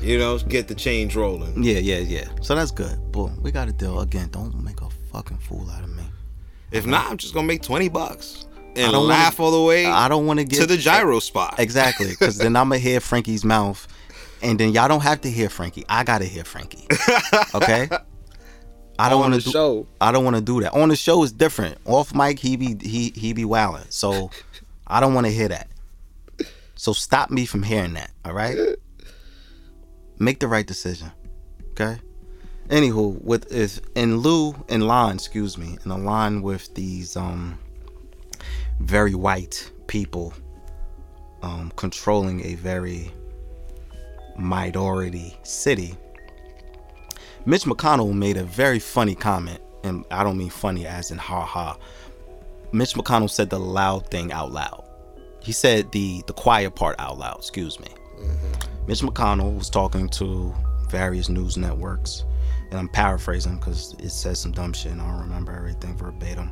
[0.00, 1.62] you know, get the change rolling.
[1.62, 2.28] Yeah, yeah, yeah.
[2.42, 3.12] So that's good.
[3.12, 3.40] Boom.
[3.42, 4.28] We got a deal again.
[4.30, 5.95] Don't make a fucking fool out of me.
[6.70, 9.86] If not, I'm just gonna make twenty bucks and I don't laugh all the way
[9.86, 11.54] I don't want to get to the gyro spot.
[11.58, 13.86] Exactly, because then I'm gonna hear Frankie's mouth,
[14.42, 15.84] and then y'all don't have to hear Frankie.
[15.88, 16.86] I gotta hear Frankie.
[17.54, 17.88] Okay.
[18.98, 19.50] I don't want to do.
[19.50, 19.86] show.
[20.00, 20.72] I don't want to do that.
[20.72, 21.76] On the show is different.
[21.84, 23.86] Off mic, he be he he be wilding.
[23.90, 24.30] So
[24.86, 25.68] I don't want to hear that.
[26.76, 28.10] So stop me from hearing that.
[28.24, 28.56] All right.
[30.18, 31.12] Make the right decision.
[31.72, 32.00] Okay.
[32.68, 37.58] Anywho, with is in lieu in line, excuse me, in a line with these um
[38.80, 40.34] very white people
[41.42, 43.10] um controlling a very
[44.36, 45.96] minority city.
[47.44, 51.44] Mitch McConnell made a very funny comment, and I don't mean funny as in ha
[51.44, 51.76] ha.
[52.72, 54.82] Mitch McConnell said the loud thing out loud.
[55.40, 57.38] He said the the quiet part out loud.
[57.38, 57.86] Excuse me.
[58.88, 60.52] Mitch McConnell was talking to
[60.88, 62.24] various news networks,
[62.70, 66.50] and I'm paraphrasing because it says some dumb shit, and I don't remember everything verbatim.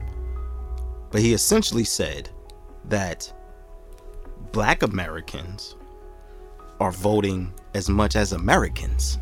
[1.11, 2.29] But he essentially said
[2.87, 3.33] that
[4.53, 5.77] Black Americans
[6.81, 9.19] are voting as much as Americans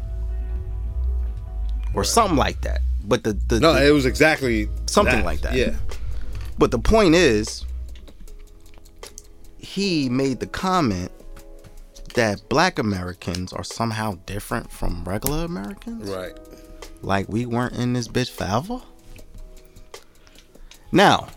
[1.94, 2.80] or something like that.
[3.04, 5.54] But the, the, No, the- it was exactly Something like that.
[5.54, 5.74] Yeah.
[6.58, 7.64] but the point is
[9.58, 11.10] he made the comment
[12.14, 16.08] that black Americans are somehow different from regular Americans.
[16.10, 16.36] Right.
[17.02, 18.80] Like we weren't in this bitch forever.
[20.92, 21.28] Now,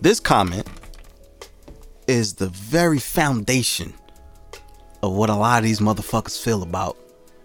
[0.00, 0.68] this comment
[2.06, 3.94] is the very foundation
[5.02, 6.96] of what a lot of these motherfuckers feel about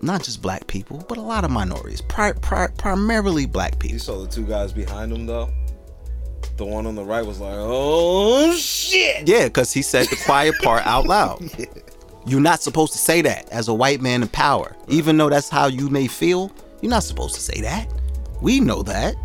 [0.02, 3.93] not just black people, but a lot of minorities, pri- pri- primarily black people.
[3.93, 5.50] You saw the two guys behind him though.
[6.58, 10.56] The one on the right was like, "Oh shit!" Yeah, because he said the quiet
[10.62, 11.39] part out loud.
[12.28, 14.76] You're not supposed to say that as a white man in power.
[14.90, 17.88] Even though that's how you may feel, you're not supposed to say that.
[18.42, 19.16] We know that.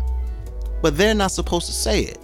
[0.81, 2.17] But they're not supposed to say it.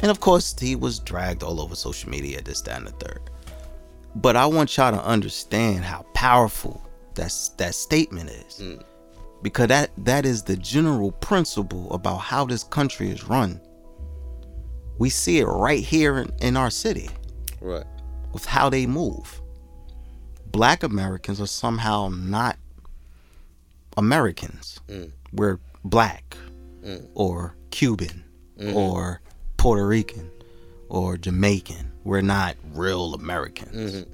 [0.00, 3.20] And of course, he was dragged all over social media, this, that, and the third.
[4.16, 6.82] But I want y'all to understand how powerful
[7.14, 8.60] that's, that statement is.
[8.60, 8.82] Mm.
[9.42, 13.60] Because that, that is the general principle about how this country is run.
[14.98, 17.10] We see it right here in, in our city
[17.60, 17.84] Right.
[18.32, 19.40] with how they move.
[20.54, 22.56] Black Americans are somehow not
[23.96, 24.78] Americans.
[24.86, 25.10] Mm.
[25.32, 26.36] We're black
[26.84, 27.04] mm.
[27.14, 28.22] or Cuban
[28.56, 28.76] mm-hmm.
[28.76, 29.20] or
[29.56, 30.30] Puerto Rican
[30.88, 31.90] or Jamaican.
[32.04, 33.94] We're not real Americans.
[33.94, 34.12] Mm-hmm.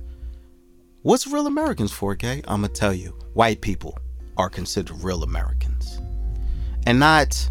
[1.03, 2.41] What's real Americans for, okay?
[2.49, 3.11] I'm going to tell you.
[3.35, 3.99] White people
[4.39, 6.01] are considered real Americans.
[6.87, 7.51] And not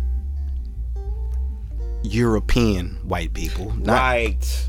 [2.02, 3.72] European white people.
[3.76, 4.68] Not, right.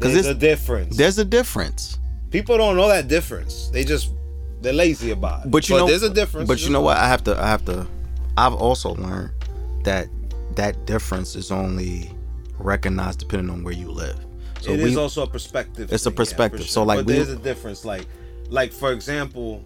[0.00, 0.96] There's a difference.
[0.96, 1.99] There's a difference.
[2.30, 3.68] People don't know that difference.
[3.70, 4.12] They just
[4.60, 5.50] They're lazy about it.
[5.50, 6.48] But you know, there's a difference.
[6.48, 6.96] But you know what?
[6.96, 7.40] I have to.
[7.40, 7.86] I have to.
[8.36, 9.32] I've also learned
[9.84, 10.08] that
[10.56, 12.10] that difference is only
[12.58, 14.18] recognized depending on where you live.
[14.60, 15.92] So it we, is also a perspective.
[15.92, 16.68] It's a thing, yeah, perspective.
[16.68, 17.84] So, like, but we- there's a difference.
[17.84, 18.06] Like,
[18.48, 19.64] like for example,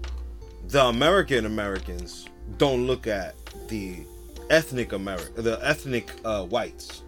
[0.69, 3.35] the American Americans don't look at
[3.69, 4.05] the
[4.51, 7.03] ethnic American, the ethnic uh, whites,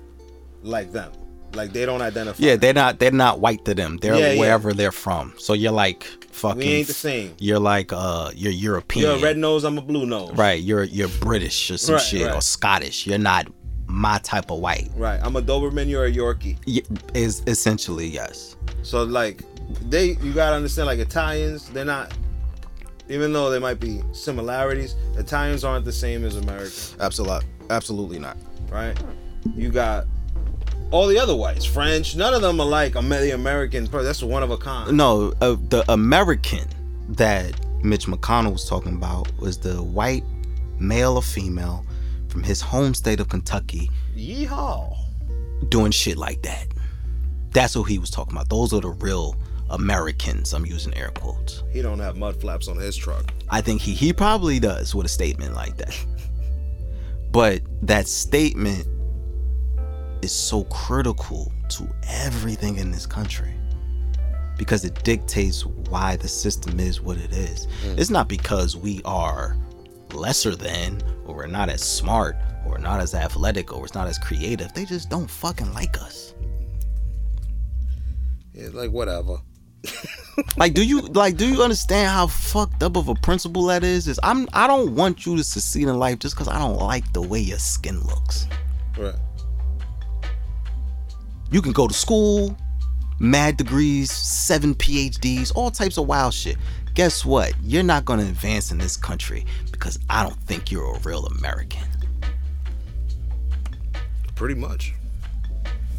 [0.62, 1.12] like them.
[1.56, 2.42] Like they don't identify.
[2.44, 2.98] yeah, they're not.
[2.98, 3.96] They're not white to them.
[3.98, 4.40] They're Yeah, yeah.
[4.40, 5.34] wherever they're from.
[5.38, 6.58] So you're like fucking.
[6.58, 7.34] we ain't the same.
[7.38, 9.06] You're like uh, you're European.
[9.06, 9.64] You're a red nose.
[9.64, 10.32] I'm a blue nose.
[10.34, 10.62] Right.
[10.62, 12.40] You're you're British or some Right, shit or.
[12.40, 13.06] Scottish.
[13.06, 13.48] You're not
[13.88, 14.90] my type of white.
[14.96, 15.18] Right.
[15.22, 15.88] I'm a Doberman.
[15.88, 16.56] You're a Yorkie.
[16.66, 16.82] Y-
[17.14, 18.56] Is essentially yes.
[18.82, 19.42] So like,
[19.88, 21.68] they you gotta understand like Italians.
[21.70, 22.12] They're not.
[23.08, 26.96] Even though there might be similarities, Italians aren't the same as Americans.
[26.98, 27.46] Absolutely.
[27.70, 28.36] Absolutely not.
[28.68, 28.98] right?
[29.54, 30.06] You got
[30.90, 32.16] all the other whites, French.
[32.16, 33.84] None of them are like a the American.
[33.86, 34.96] That's one of a kind.
[34.96, 36.66] No, uh, the American
[37.08, 40.24] that Mitch McConnell was talking about was the white
[40.78, 41.84] male or female
[42.28, 44.96] from his home state of Kentucky Yeehaw!
[45.68, 46.66] doing shit like that.
[47.50, 48.48] That's what he was talking about.
[48.48, 49.36] Those are the real
[49.70, 50.52] Americans.
[50.52, 51.62] I'm using air quotes.
[51.72, 53.32] He don't have mud flaps on his truck.
[53.48, 55.96] I think he he probably does with a statement like that.
[57.32, 58.86] But that statement
[60.22, 63.52] is so critical to everything in this country
[64.56, 67.66] because it dictates why the system is what it is.
[67.84, 67.98] Mm.
[67.98, 69.56] It's not because we are
[70.12, 74.08] lesser than or we're not as smart or we're not as athletic or we're not
[74.08, 74.72] as creative.
[74.72, 76.34] They just don't fucking like us.
[78.54, 79.38] Yeah, like whatever.
[80.58, 84.06] Like, do you like do you understand how fucked up of a principle that is?
[84.06, 87.10] Is I'm I don't want you to succeed in life just because I don't like
[87.14, 88.46] the way your skin looks.
[88.98, 89.14] Right.
[91.50, 92.56] You can go to school,
[93.18, 96.56] mad degrees, seven PhDs, all types of wild shit.
[96.94, 97.52] Guess what?
[97.62, 101.82] You're not gonna advance in this country because I don't think you're a real American.
[104.34, 104.94] Pretty much.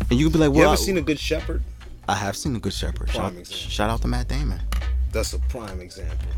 [0.09, 1.63] And you can be like, well, You ever I, seen a good shepherd?
[2.09, 3.09] I have seen a Good Shepherd.
[3.09, 4.61] Shout, shout out to Matt Damon.
[5.11, 6.29] That's a prime example.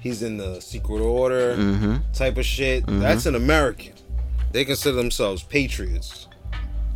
[0.00, 1.96] He's in the Secret Order Mm-hmm.
[2.12, 2.82] type of shit.
[2.88, 3.92] That's an American.
[4.50, 6.26] They consider themselves patriots.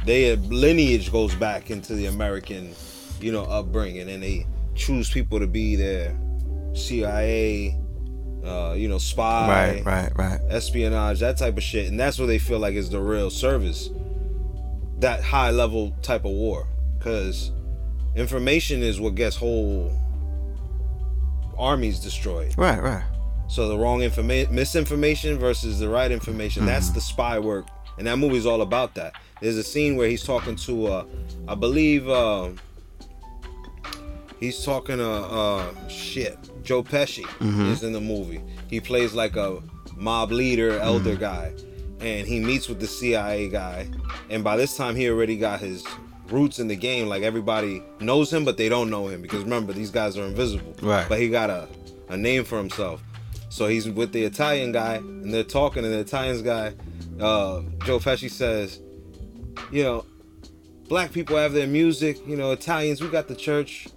[0.07, 2.74] Their lineage goes back into the American,
[3.20, 6.16] you know, upbringing, and they choose people to be their
[6.74, 7.76] CIA,
[8.44, 9.48] uh, you know, spy,
[9.82, 10.40] Right, right, right.
[10.48, 13.90] espionage, that type of shit, and that's what they feel like is the real service.
[15.00, 16.66] That high level type of war,
[16.98, 17.50] because
[18.14, 19.92] information is what gets whole
[21.59, 22.54] armies destroyed.
[22.57, 23.04] Right, right.
[23.48, 26.66] So the wrong information, misinformation versus the right information.
[26.66, 27.66] That's the spy work,
[27.98, 29.12] and that movie's all about that.
[29.41, 31.05] There's a scene where he's talking to, uh,
[31.47, 32.51] I believe, uh,
[34.41, 37.26] he's talking to, uh, shit, Joe Pesci
[37.70, 38.43] is in the movie.
[38.68, 39.62] He plays like a
[39.95, 41.53] mob leader, elder guy,
[42.01, 43.89] and he meets with the CIA guy.
[44.30, 45.84] And by this time, he already got his
[46.28, 47.07] roots in the game.
[47.09, 50.74] Like everybody knows him, but they don't know him because remember, these guys are invisible.
[50.82, 51.09] Right.
[51.09, 51.68] But he got a,
[52.09, 53.03] a name for himself.
[53.49, 56.74] So he's with the Italian guy, and they're talking, and the Italian's guy,
[57.20, 58.80] uh, Joe Pesci says,
[59.70, 60.04] you know,
[60.88, 63.88] black people have their music, you know, Italians, we got the church.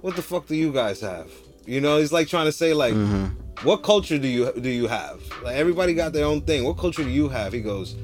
[0.00, 1.30] What the fuck do you guys have?
[1.66, 3.26] You know, he's like trying to say like, mm-hmm.
[3.66, 5.20] what culture do you do you have?
[5.42, 6.64] Like everybody got their own thing.
[6.64, 7.52] What culture do you have?
[7.52, 7.96] He goes,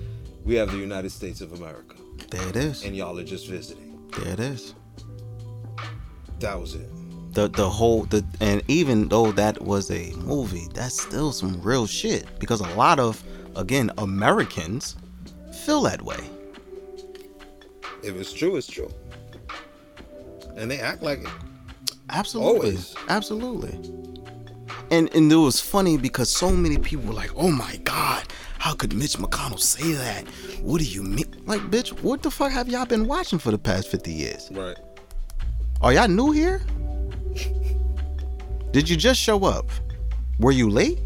[0.45, 1.97] we have the United States of America,
[2.31, 2.85] There it is.
[2.85, 3.99] and y'all are just visiting.
[4.19, 4.75] There it is.
[6.41, 6.89] That was it.
[7.33, 11.87] the the whole the and even though that was a movie, that's still some real
[11.87, 13.23] shit because a lot of
[13.57, 14.97] again Americans
[15.65, 16.21] feel that way.
[18.07, 18.91] If it's true, it's true.
[20.57, 21.29] And they act like it.
[22.09, 22.95] Absolutely, Always.
[23.09, 23.73] absolutely.
[24.91, 28.25] And and it was funny because so many people were like, "Oh my God,
[28.59, 30.25] how could Mitch McConnell say that?
[30.63, 33.59] What do you mean?" Like, bitch, what the fuck have y'all been watching for the
[33.59, 34.49] past fifty years?
[34.53, 34.77] Right.
[35.81, 36.63] Are y'all new here?
[38.71, 39.67] Did you just show up?
[40.39, 40.99] Were you late?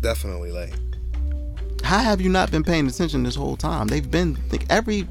[0.00, 0.74] Definitely late.
[1.82, 3.88] How have you not been paying attention this whole time?
[3.88, 5.08] They've been like every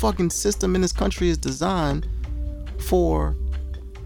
[0.00, 2.08] fucking system in this country is designed
[2.78, 3.36] for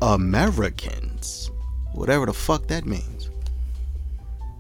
[0.03, 1.53] Americans,
[1.93, 3.31] whatever the fuck that means.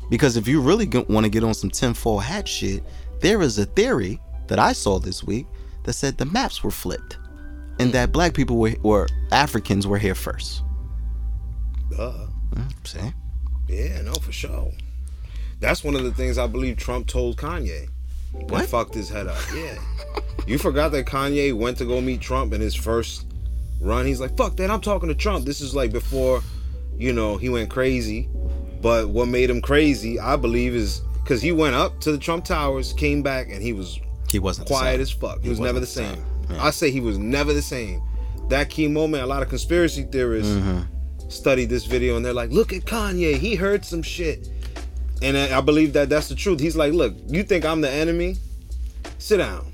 [0.08, 2.84] Because if you really want to get on some tinfoil hat shit,
[3.20, 5.46] there is a theory that I saw this week
[5.82, 7.18] that said the maps were flipped,
[7.80, 10.62] and that black people were, or Africans were here first.
[11.98, 12.26] Uh,
[12.84, 12.98] See,
[13.68, 14.70] Yeah, no, for sure.
[15.58, 17.88] That's one of the things I believe Trump told Kanye.
[18.48, 18.66] What?
[18.66, 19.38] Fucked his head up.
[19.54, 19.76] Yeah.
[20.46, 23.26] you forgot that Kanye went to go meet Trump in his first
[23.80, 24.04] run.
[24.06, 25.44] He's like, fuck that, I'm talking to Trump.
[25.46, 26.42] This is like before,
[26.96, 28.28] you know, he went crazy.
[28.82, 32.44] But what made him crazy, I believe, is because he went up to the Trump
[32.44, 33.98] Towers, came back, and he was
[34.30, 35.38] He wasn't quiet as fuck.
[35.38, 36.14] He, He was never the the same.
[36.16, 36.62] same, yeah.
[36.64, 38.02] I say he was never the same.
[38.50, 41.28] That key moment, a lot of conspiracy theorists Mm-hmm.
[41.30, 43.38] studied this video and they're like, "Look at Kanye.
[43.38, 44.50] He heard some shit."
[45.24, 46.60] And I believe that that's the truth.
[46.60, 48.36] He's like, "Look, you think I'm the enemy?
[49.18, 49.72] Sit down."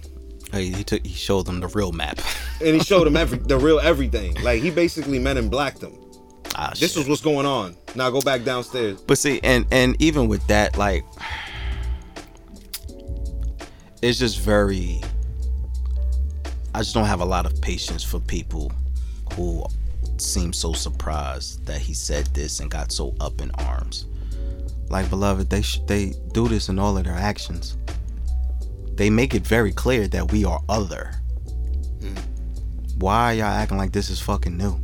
[0.53, 2.19] Hey, he took he showed them the real map.
[2.63, 4.35] And he showed them every the real everything.
[4.43, 5.95] Like he basically men in blacked them.
[6.55, 6.99] ah, This shit.
[6.99, 7.75] was what's going on.
[7.95, 9.01] Now go back downstairs.
[9.01, 11.05] But see, and and even with that, like,
[14.03, 15.01] it's just very.
[16.75, 18.71] I just don't have a lot of patience for people
[19.35, 19.65] who
[20.19, 24.07] seem so surprised that he said this and got so up in arms.
[24.91, 27.79] Like, beloved, they sh- they do this in all of their actions.
[28.95, 31.13] They make it very clear that we are other.
[32.99, 34.79] Why are y'all acting like this is fucking new?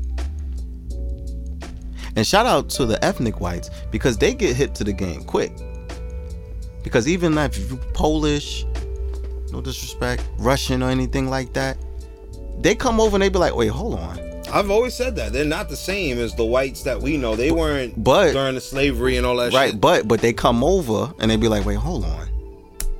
[2.17, 5.53] And shout out to the ethnic whites because they get hit to the game quick.
[6.83, 8.65] Because even if you're Polish,
[9.51, 11.77] no disrespect, Russian or anything like that,
[12.61, 14.17] they come over and they be like, wait, hold on.
[14.53, 17.35] I've always said that they're not the same as the whites that we know.
[17.37, 19.81] They weren't But- during the slavery and all that right, shit.
[19.81, 22.29] but but they come over and they be like, wait, hold on.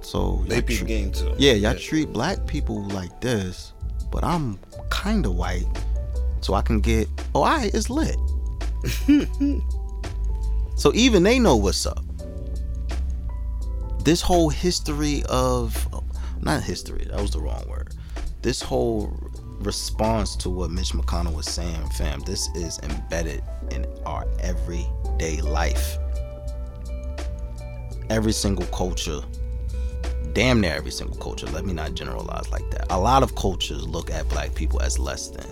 [0.03, 1.33] So They peep treat- game too.
[1.39, 3.73] Yeah, y'all treat black people like this,
[4.11, 4.59] but I'm
[4.91, 5.67] kind of white,
[6.41, 7.09] so I can get.
[7.35, 8.17] Oh, I it's lit.
[10.77, 12.05] so even they know what's up.
[14.05, 16.05] This whole history of, oh,
[16.41, 17.95] not history, that was the wrong word.
[18.43, 19.13] This whole
[19.59, 25.99] response to what Mitch McConnell was saying, fam, this is embedded in our everyday life.
[28.09, 29.23] Every single culture
[30.37, 31.47] damn near every single culture.
[31.47, 32.93] Let me not generalize like that.
[32.93, 35.47] A lot of cultures look at black people as less than,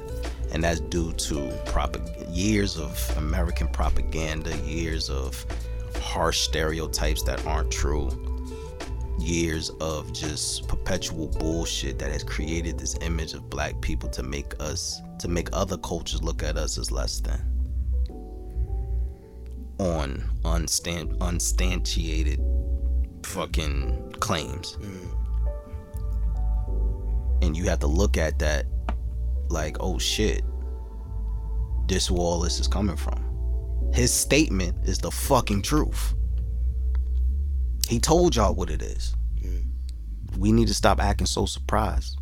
[0.52, 5.46] and that's due to years of American propaganda, years of
[6.02, 8.10] harsh stereotypes that aren't true,
[9.18, 14.60] years of just perpetual bullshit that has created this image of black people to make
[14.60, 17.54] us to make other cultures look at us as less than
[19.78, 22.40] on unstan- unstantiated
[23.24, 24.76] fucking claims.
[24.80, 25.08] Mm.
[27.42, 28.66] And you have to look at that
[29.48, 30.42] like, oh shit,
[31.86, 33.22] this where all this is coming from.
[33.92, 36.14] His statement is the fucking truth.
[37.88, 39.14] He told y'all what it is.
[40.38, 42.18] We need to stop acting so surprised.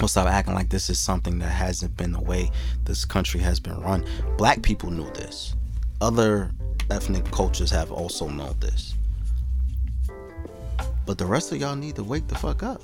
[0.00, 2.50] We'll stop acting like this is something that hasn't been the way
[2.84, 4.04] this country has been run.
[4.36, 5.54] Black people knew this.
[6.00, 6.50] Other
[6.90, 8.94] ethnic cultures have also known this.
[11.06, 12.82] But the rest of y'all need to wake the fuck up.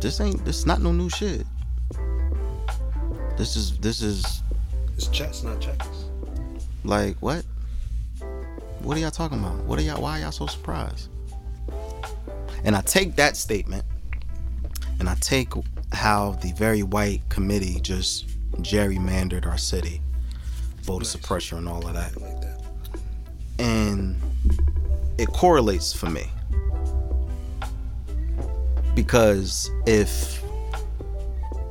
[0.00, 1.46] This ain't this not no new shit.
[3.36, 4.42] This is this is
[4.96, 6.06] It's chess, not checkers.
[6.84, 7.44] like what?
[8.84, 9.56] What are y'all talking about?
[9.64, 11.08] What are y'all why are y'all so surprised?
[12.64, 13.82] And I take that statement
[15.00, 15.54] and I take
[15.92, 18.28] how the very white committee just
[18.58, 20.02] gerrymandered our city,
[20.82, 22.20] voter suppression and all of that.
[22.20, 22.60] Like that.
[23.58, 24.20] and
[25.16, 26.24] it correlates for me
[28.94, 30.42] because if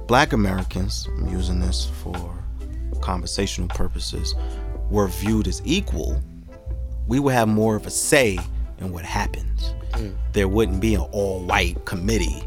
[0.08, 2.34] black americans i'm using this for
[3.02, 4.34] conversational purposes
[4.90, 6.22] were viewed as equal
[7.08, 8.38] we would have more of a say
[8.80, 10.14] in what happens mm.
[10.32, 12.44] there wouldn't be an all-white committee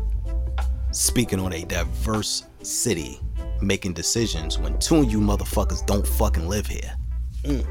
[0.92, 3.20] speaking on a diverse city
[3.61, 6.94] making decisions when two of you motherfuckers don't fucking live here
[7.42, 7.66] mm.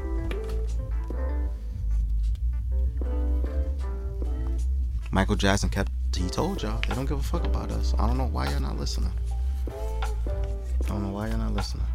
[5.12, 7.94] Michael Jackson kept he told y'all they don't give a fuck about us.
[7.98, 9.12] I don't know why you're not listening.
[9.68, 11.86] I don't know why you're not listening.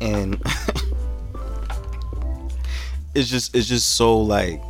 [0.00, 0.42] And
[3.14, 4.60] it's just it's just so like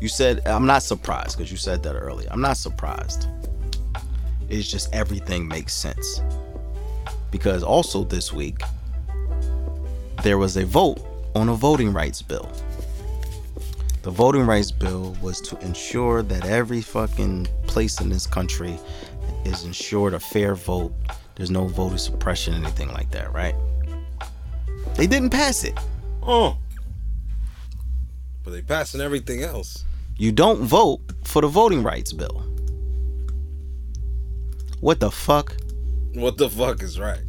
[0.00, 2.28] you said I'm not surprised because you said that earlier.
[2.30, 3.26] I'm not surprised.
[4.48, 6.22] It's just everything makes sense.
[7.30, 8.60] Because also this week
[10.22, 11.00] there was a vote
[11.34, 12.50] on a voting rights bill.
[14.02, 18.78] The voting rights bill was to ensure that every fucking place in this country
[19.44, 20.92] is ensured a fair vote.
[21.34, 23.54] There's no voter suppression, anything like that, right?
[24.96, 25.78] They didn't pass it.
[26.22, 26.58] Oh.
[28.44, 29.84] But they passing everything else.
[30.16, 32.44] You don't vote for the voting rights bill.
[34.80, 35.56] What the fuck?
[36.14, 37.22] What the fuck is right?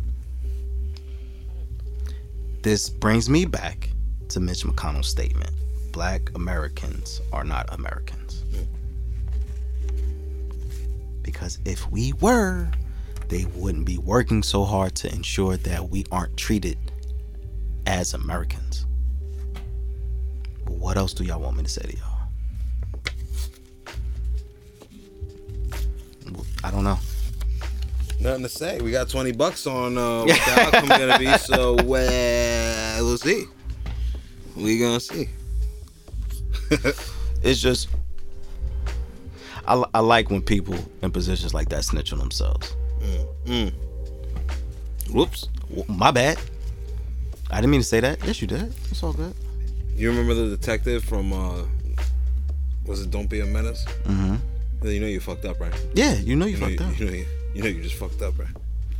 [2.61, 3.89] This brings me back
[4.29, 5.51] to Mitch McConnell's statement
[5.91, 8.43] Black Americans are not Americans.
[11.21, 12.69] Because if we were,
[13.29, 16.77] they wouldn't be working so hard to ensure that we aren't treated
[17.91, 18.85] as Americans.
[20.65, 22.07] What else do y'all want me to say to y'all?
[26.63, 26.97] I don't know.
[28.21, 28.79] Nothing to say.
[28.79, 33.45] We got 20 bucks on uh, what the outcome gonna be, so uh, we'll see.
[34.55, 35.27] We gonna see.
[37.43, 37.89] It's just
[39.67, 42.75] I, I like when people in positions like that snitch on themselves.
[43.45, 43.73] Mm.
[45.11, 45.49] Whoops.
[45.87, 46.37] My bad.
[47.51, 48.23] I didn't mean to say that.
[48.25, 48.73] Yes, you did.
[48.89, 49.33] It's all good.
[49.95, 51.63] You remember the detective from uh
[52.85, 53.85] was it Don't Be a Menace?
[54.05, 54.87] Mm-hmm.
[54.87, 55.73] You know you fucked up, right?
[55.93, 56.99] Yeah, you know you You fucked you, up.
[56.99, 58.47] you know you, you know you just fucked up, right?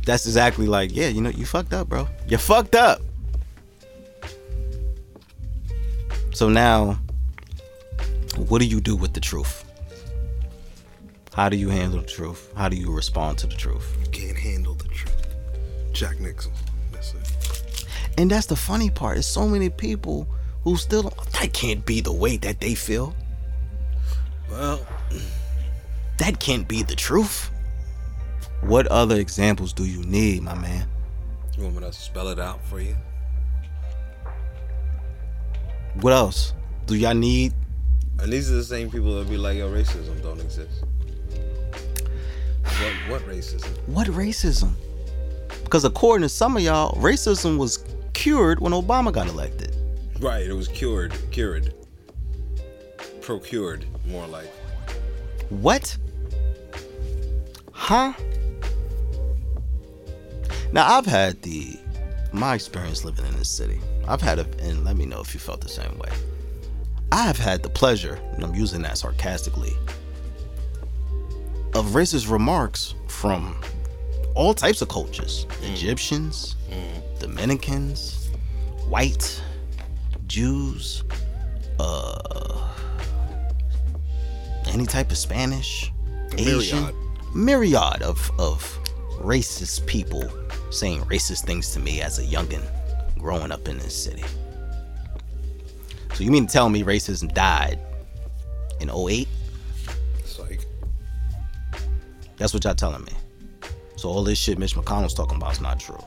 [0.04, 2.08] That's exactly like, yeah, you know, you fucked up, bro.
[2.26, 3.00] You fucked up.
[6.32, 6.98] So now,
[8.36, 9.64] what do you do with the truth?
[11.34, 12.52] How do you handle the truth?
[12.56, 13.96] How do you respond to the truth?
[14.04, 15.26] You can't handle the truth.
[15.92, 16.52] Jack Nicholson.
[18.18, 19.16] And that's the funny part.
[19.16, 20.28] There's so many people
[20.64, 23.14] who still that can't be the way that they feel.
[24.50, 24.86] Well,
[26.18, 27.50] That can't be the truth.
[28.60, 30.86] What other examples do you need, my man?
[31.56, 32.96] you want me to spell it out for you?
[36.00, 36.54] What else?
[36.86, 37.52] Do y'all need
[38.18, 40.84] And these are the same people that be like, yo, racism don't exist.
[42.62, 43.68] What, what racism?
[43.88, 44.72] what racism?
[45.64, 49.76] Because according to some of y'all, racism was cured when Obama got elected.
[50.20, 51.12] Right, it was cured.
[51.30, 51.74] Cured.
[53.20, 54.50] Procured, more like.
[55.48, 55.96] What?
[57.72, 58.12] Huh?
[60.72, 61.76] Now I've had the
[62.32, 63.80] my experience living in this city.
[64.08, 66.10] I've had a and let me know if you felt the same way.
[67.12, 69.76] I have had the pleasure, and I'm using that sarcastically,
[71.74, 73.60] of racist remarks from
[74.34, 75.46] all types of cultures.
[75.60, 75.72] Mm.
[75.72, 77.11] Egyptians, mm.
[77.22, 78.30] Dominicans,
[78.88, 79.40] white,
[80.26, 81.04] Jews,
[81.78, 82.68] uh
[84.66, 85.92] any type of Spanish,
[86.36, 86.94] Asian, myriad.
[87.34, 88.78] myriad of of
[89.20, 90.28] racist people
[90.70, 92.62] saying racist things to me as a youngin
[93.18, 94.24] growing up in this city.
[96.14, 97.78] So you mean to tell me racism died
[98.80, 99.28] in 08?
[100.18, 100.66] It's like,
[102.36, 103.12] That's what y'all telling me.
[103.96, 106.02] So all this shit Mitch McConnell's talking about is not true.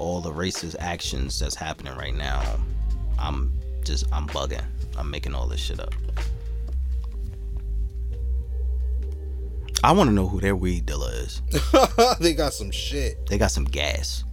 [0.00, 2.42] All the racist actions that's happening right now,
[3.18, 3.52] I'm
[3.84, 4.64] just I'm bugging.
[4.96, 5.92] I'm making all this shit up.
[9.84, 11.42] I want to know who their weed dealer is.
[12.20, 13.26] they got some shit.
[13.26, 14.24] They got some gas.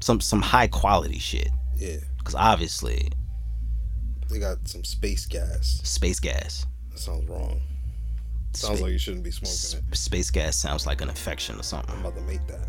[0.00, 1.48] Some some high quality shit.
[1.76, 3.08] Yeah, Cause obviously
[4.28, 5.80] they got some space gas.
[5.84, 6.66] space gas.
[6.90, 7.60] That sounds wrong.
[8.52, 9.96] Sounds Spa- like you shouldn't be smoking it.
[9.96, 11.94] space gas sounds like an infection or something.
[11.94, 12.66] I'm about to make that.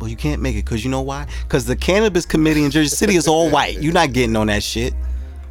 [0.00, 1.26] Well, you can't make it because you know why?
[1.42, 3.80] Because the cannabis committee in Jersey City is all white.
[3.82, 4.94] You're not getting on that shit,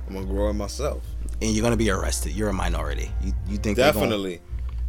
[0.08, 1.04] I'm gonna grow it myself.
[1.42, 2.34] and you're gonna be arrested.
[2.34, 3.12] You're a minority.
[3.24, 4.42] You, you think they're gonna- Definitely,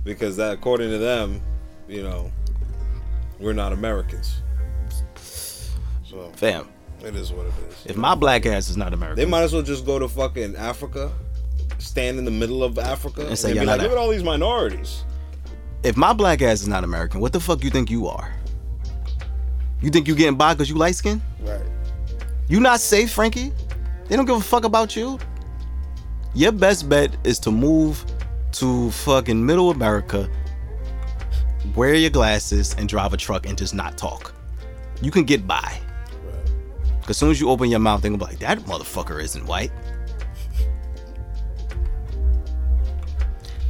[0.02, 1.40] because that according to them,
[1.88, 2.32] you know,
[3.38, 4.40] we're not Americans.
[6.04, 6.68] So fam?
[7.04, 7.86] it is what it is.
[7.86, 10.56] If my black ass is not American, They might as well just go to fucking
[10.56, 11.12] Africa,
[11.78, 14.08] stand in the middle of Africa, and, say, be "You're like, look a-" at all
[14.10, 15.04] these minorities.
[15.82, 18.34] if my black ass is not American, what the fuck you think you are?
[19.80, 21.22] You think you getting by because you light skin?
[21.40, 21.62] Right.
[22.48, 23.52] You not safe, Frankie.
[24.08, 25.18] They don't give a fuck about you.
[26.34, 28.04] Your best bet is to move
[28.52, 30.28] to fucking middle America,
[31.74, 34.34] wear your glasses, and drive a truck and just not talk.
[35.00, 35.80] You can get by.
[36.24, 37.02] Right.
[37.02, 39.46] Cause as soon as you open your mouth, they're gonna be like, that motherfucker isn't
[39.46, 39.72] white.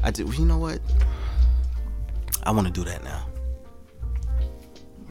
[0.02, 0.24] I do.
[0.32, 0.80] You know what?
[2.42, 3.26] I want to do that now.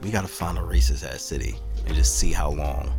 [0.02, 2.94] We gotta find a racist ass city and just see how long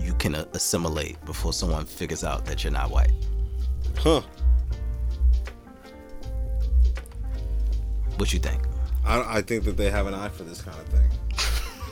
[0.00, 3.12] you can uh, assimilate before someone figures out that you're not white.
[3.98, 4.22] Huh.
[8.16, 8.62] What you think?
[9.04, 11.10] I, I think that they have an eye for this kind of thing.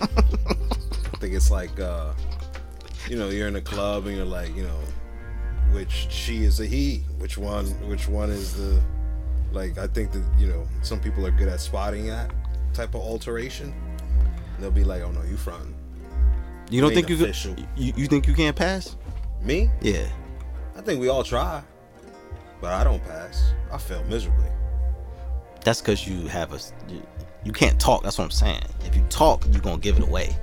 [1.13, 2.13] I think it's like, uh,
[3.09, 4.81] you know, you're in a club and you're like, you know,
[5.73, 8.81] which she is a he, which one, which one is the,
[9.53, 12.33] like, I think that you know, some people are good at spotting that
[12.73, 13.75] type of alteration.
[14.59, 15.75] They'll be like, oh no, you fronting.
[16.71, 17.37] You don't think you could?
[17.77, 18.97] You, you think you can't pass?
[19.43, 19.71] Me?
[19.83, 20.07] Yeah.
[20.77, 21.63] I think we all try,
[22.61, 23.53] but I don't pass.
[23.73, 24.47] I fail miserably.
[25.65, 26.59] That's because you have a.
[26.93, 27.03] You,
[27.45, 28.03] you can't talk.
[28.03, 28.63] That's what I'm saying.
[28.87, 30.35] If you talk, you're gonna give it away.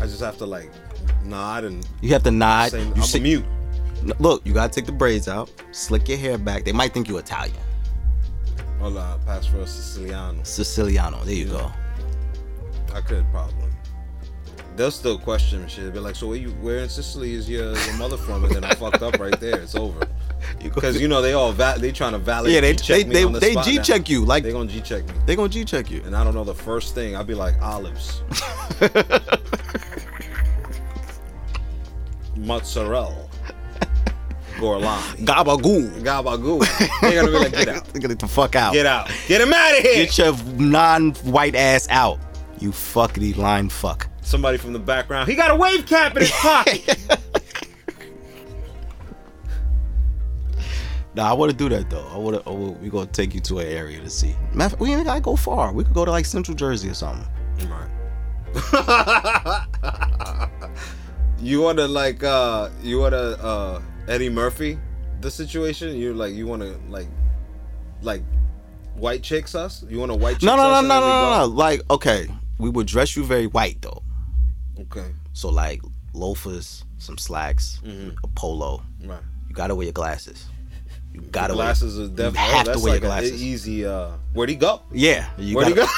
[0.00, 0.70] I just have to like
[1.24, 2.70] nod and You have to nod.
[2.70, 3.44] say you I'm sit- mute.
[4.20, 6.64] Look, you gotta take the braids out, slick your hair back.
[6.64, 7.56] They might think you're Italian,
[8.78, 10.40] Hola, pass for a Siciliano.
[10.44, 11.24] Siciliano.
[11.24, 11.72] There you go.
[12.94, 13.68] I could probably.
[14.76, 15.92] they'll still question and shit.
[15.92, 18.44] Be like, so where you where in Sicily is your, your mother from?
[18.44, 19.60] And then I fucked up right there.
[19.60, 20.06] It's over.
[20.62, 22.54] Because you know they all va- they trying to validate.
[22.54, 24.80] Yeah, they G-check they me they, the they G check you like They gonna G
[24.80, 26.00] check me, they gonna G check you.
[26.04, 27.16] and I don't know the first thing.
[27.16, 28.22] I'd be like olives,
[32.36, 33.28] mozzarella,
[34.58, 35.90] gorlami, Gabagoo.
[36.02, 37.00] gabagoo.
[37.00, 38.72] They're gonna be like, get out, Get the fuck out.
[38.72, 40.06] get out, get him out of here.
[40.06, 42.18] Get your non-white ass out.
[42.60, 44.08] You fuckity line fuck.
[44.22, 45.28] Somebody from the background.
[45.28, 46.98] He got a wave cap in his pocket.
[51.18, 52.06] Nah, I want to do that though.
[52.12, 52.52] I want to.
[52.52, 54.36] we gonna take you to an area to see.
[54.54, 55.72] Matter fact, we ain't gotta go far.
[55.72, 57.26] We could go to like Central Jersey or something.
[57.68, 57.88] Right.
[61.40, 64.78] you wanna like uh you wanna uh Eddie Murphy
[65.20, 65.96] the situation?
[65.96, 67.08] You like you wanna like
[68.00, 68.22] like
[68.94, 69.84] white chicks us?
[69.88, 71.46] You wanna white chicks No, no, no, no, no, no, no.
[71.46, 72.28] Like, okay,
[72.58, 74.02] we would dress you very white though.
[74.80, 75.06] Okay.
[75.32, 75.80] So like
[76.12, 78.16] loafers, some slacks, Mhm.
[78.24, 78.82] a polo.
[79.04, 79.20] Right.
[79.48, 80.46] You gotta wear your glasses.
[81.12, 82.08] You gotta glasses are wear.
[82.10, 83.42] definitely have to that's wear like your glasses.
[83.42, 84.82] easy uh where'd he go?
[84.92, 85.92] Yeah, you Where'd gotta, he go?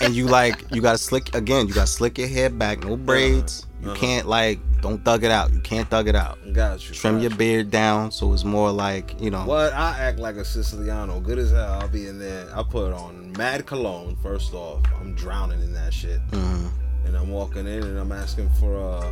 [0.06, 1.66] and you like you gotta slick again.
[1.68, 3.65] You gotta slick your hair back, no braids.
[3.86, 4.00] You uh-huh.
[4.00, 5.52] can't like don't thug it out.
[5.52, 6.38] You can't thug it out.
[6.52, 6.94] Got you.
[6.94, 7.36] Trim got your you.
[7.36, 9.44] beard down so it's more like you know.
[9.44, 9.72] What?
[9.72, 11.20] I act like a Siciliano.
[11.20, 11.78] Good as hell.
[11.80, 12.48] I'll be in there.
[12.52, 14.16] I put on mad cologne.
[14.24, 16.20] First off, I'm drowning in that shit.
[16.32, 16.68] Mhm.
[17.04, 19.08] And I'm walking in and I'm asking for uh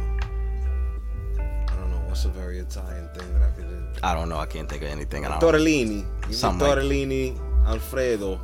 [1.39, 4.01] I don't know what's a very Italian thing that I could do.
[4.03, 4.39] I don't know.
[4.39, 5.25] I can't think of anything.
[5.25, 6.05] I Tortellini.
[6.35, 8.41] Something like- tortellini, Alfredo.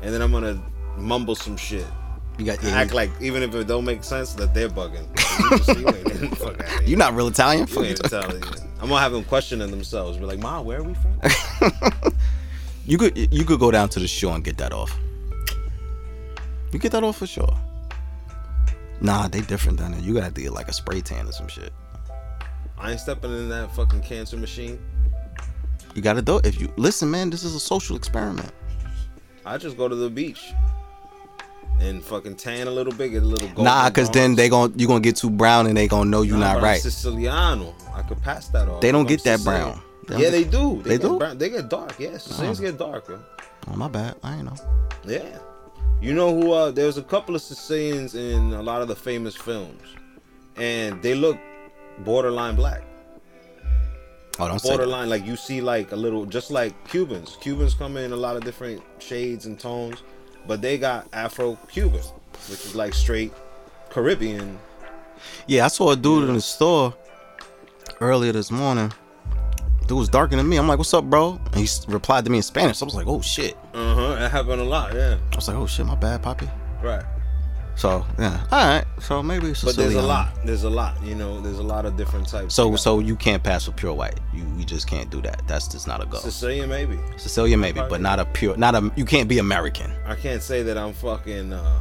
[0.00, 0.58] And then I'm gonna
[0.96, 1.86] mumble some shit.
[2.38, 2.62] You got.
[2.64, 5.06] Act like even if it don't make sense that they're bugging.
[5.68, 6.88] You, you ain't fuck outta here.
[6.88, 7.66] You're not real Italian.
[7.68, 8.42] You ain't Italian.
[8.80, 10.18] I'm gonna have them questioning themselves.
[10.18, 12.12] Be like, Ma, where are we from?
[12.86, 14.94] You could you could go down to the shore and get that off.
[16.72, 17.56] You get that off for sure.
[19.00, 20.00] Nah, they different down there.
[20.00, 21.72] You gotta do like a spray tan or some shit.
[22.76, 24.78] I ain't stepping in that fucking cancer machine.
[25.94, 26.46] You gotta do it.
[26.46, 28.52] If you listen, man, this is a social experiment.
[29.46, 30.52] I just go to the beach
[31.80, 33.64] and fucking tan a little bit, get a little gold.
[33.64, 36.36] nah, cause then they gon' you gonna get too brown and they gonna know you
[36.36, 36.80] not right.
[36.80, 37.74] Siciliano.
[37.94, 38.80] I could pass that off.
[38.80, 39.72] They don't get that Sicilian.
[39.72, 39.82] brown.
[40.08, 40.82] They yeah, get- they do.
[40.82, 41.18] They get do?
[41.18, 41.38] Brown.
[41.38, 41.98] They get dark.
[41.98, 43.20] Yeah, Sicilians get darker.
[43.70, 44.16] Oh my bad.
[44.22, 44.56] I ain't know.
[45.06, 45.38] Yeah.
[46.00, 46.52] You know who?
[46.52, 49.80] Uh, there's a couple of Sicilians in a lot of the famous films,
[50.56, 51.38] and they look
[52.00, 52.82] borderline black.
[54.38, 57.96] Oh, don't say borderline like you see like a little just like cubans cubans come
[57.96, 60.02] in a lot of different shades and tones
[60.46, 62.00] but they got afro cuban
[62.48, 63.32] which is like straight
[63.90, 64.58] caribbean
[65.46, 66.94] Yeah, I saw a dude in the store
[68.00, 68.92] earlier this morning.
[69.86, 70.56] Dude was darker than me.
[70.56, 72.80] I'm like, "What's up, bro?" And he replied to me in Spanish.
[72.82, 75.66] I was like, "Oh shit!" uh-huh that happened a lot yeah I was like, "Oh
[75.66, 76.48] shit, my bad, Poppy."
[76.82, 77.04] right
[77.76, 78.84] So yeah, all right.
[79.00, 81.84] So maybe it's but there's a lot there's a lot you know there's a lot
[81.84, 84.20] of different types So You so you can't pass for pure white.
[84.32, 85.42] You you just can't do that.
[85.48, 86.18] That's just not a go.
[86.18, 88.56] sicilian maybe Sicilian maybe, but not a pure.
[88.56, 88.92] Not a.
[88.96, 89.90] You can't be American.
[90.06, 91.80] i can't say that i'm fucking uh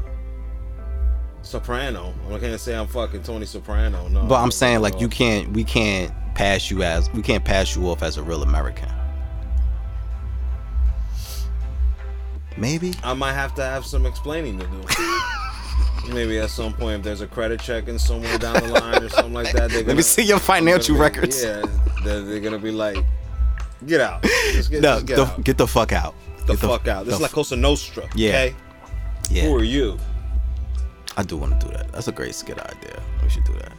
[1.44, 5.52] soprano i can't say i'm fucking tony soprano no But I'm saying like you can't.
[5.54, 7.12] We can't pass you as.
[7.12, 8.90] We can't pass you off as a real American.
[12.58, 12.94] Maybe.
[13.04, 14.82] I might have to have some explaining to do.
[16.10, 19.10] Maybe at some point, if there's a credit check in somewhere down the line or
[19.10, 21.44] something like that, they're Let gonna, me see your financial gonna be- records.
[21.44, 21.64] Yeah,
[22.04, 22.98] they're, they're gonna be like,
[23.86, 26.14] "Get out, just get, No, just get the, out, get the fuck out.
[26.46, 28.08] the Get fuck out." This is like Cosa Nostra.
[28.16, 28.30] Yeah.
[28.30, 28.56] Okay,
[29.30, 29.98] Yeah, who are you?
[31.16, 31.92] I do want to do that.
[31.94, 33.02] That's a great skit idea.
[33.22, 33.72] We should do that.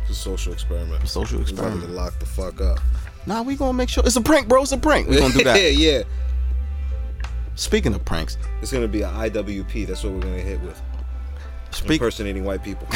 [0.00, 1.06] It's a social experiment.
[1.08, 2.78] Social We're about to lock the fuck up.
[3.26, 4.62] Nah, we gonna make sure it's a prank, bro.
[4.62, 5.06] It's a prank.
[5.08, 5.56] We gonna do that.
[5.60, 6.02] yeah, yeah.
[7.56, 9.86] Speaking of pranks, It's gonna be an IWP.
[9.88, 10.80] That's what we're gonna hit with.
[11.70, 12.00] Speak.
[12.00, 12.86] Impersonating white people.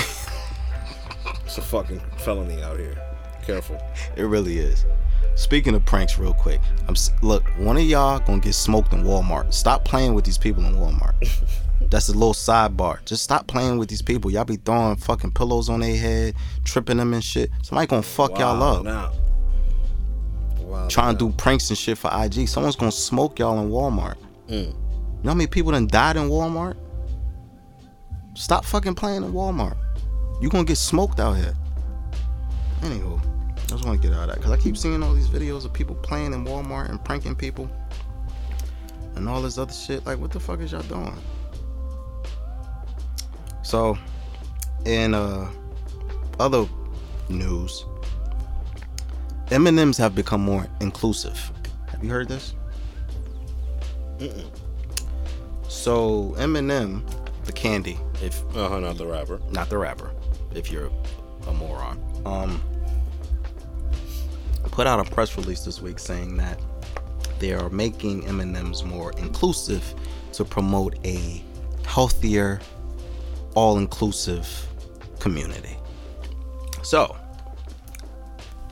[1.45, 2.97] it's a fucking felony out here.
[3.45, 3.81] Careful.
[4.17, 4.85] It really is.
[5.35, 7.45] Speaking of pranks, real quick, I'm look.
[7.59, 9.53] One of y'all gonna get smoked in Walmart.
[9.53, 11.15] Stop playing with these people in Walmart.
[11.91, 13.05] That's a little sidebar.
[13.05, 14.31] Just stop playing with these people.
[14.31, 17.51] Y'all be throwing fucking pillows on their head, tripping them and shit.
[17.63, 18.85] Somebody gonna fuck y'all up.
[18.85, 19.13] Now.
[20.61, 20.89] Wow.
[20.89, 22.49] Trying to do pranks and shit for IG.
[22.49, 24.17] Someone's gonna smoke y'all in Walmart.
[24.49, 24.69] Mm.
[24.69, 24.75] You
[25.23, 26.77] know how many people done died in Walmart?
[28.35, 29.77] Stop fucking playing in Walmart.
[30.41, 31.55] You gonna get smoked out here.
[32.81, 33.21] Anywho,
[33.57, 35.65] I just want to get out of that because I keep seeing all these videos
[35.65, 37.71] of people playing in Walmart and pranking people
[39.15, 40.05] and all this other shit.
[40.07, 41.17] Like, what the fuck is y'all doing?
[43.63, 43.97] So,
[44.85, 45.49] in uh,
[46.41, 46.67] other
[47.29, 47.85] news,
[49.51, 51.53] M&Ms have become more inclusive.
[51.89, 52.55] Have you heard this?
[55.69, 57.05] So M&M,
[57.45, 58.81] the candy, If Uh huh.
[58.81, 59.41] Not the rapper.
[59.51, 60.11] not the rapper,
[60.55, 60.91] if you're
[61.49, 61.99] a moron.
[62.25, 62.63] Um,
[64.71, 66.59] put out a press release this week saying that
[67.39, 69.95] they are making M&Ms more inclusive
[70.33, 71.43] to promote a
[71.85, 72.61] healthier,
[73.55, 74.49] all-inclusive
[75.19, 75.77] community.
[76.83, 77.17] So,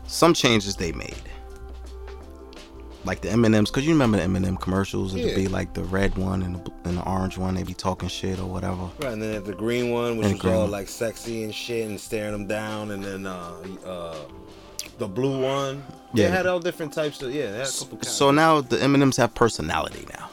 [0.07, 1.30] some changes they made.
[3.05, 5.14] Like the M&Ms, cause you remember the M&M commercials?
[5.14, 5.34] It'd Yeah.
[5.34, 7.55] be like the red one and the, and the orange one.
[7.55, 8.90] They'd be talking shit or whatever.
[9.01, 10.70] Right, and then the green one, which And was all one.
[10.70, 13.53] like sexy and shit, and staring them down, and then uh,
[13.86, 14.16] uh,
[14.98, 15.82] the blue one.
[16.12, 16.26] Yeah.
[16.28, 17.51] They had all different types of yeah.
[17.53, 20.28] They had a couple So now the M&Ms have personality now.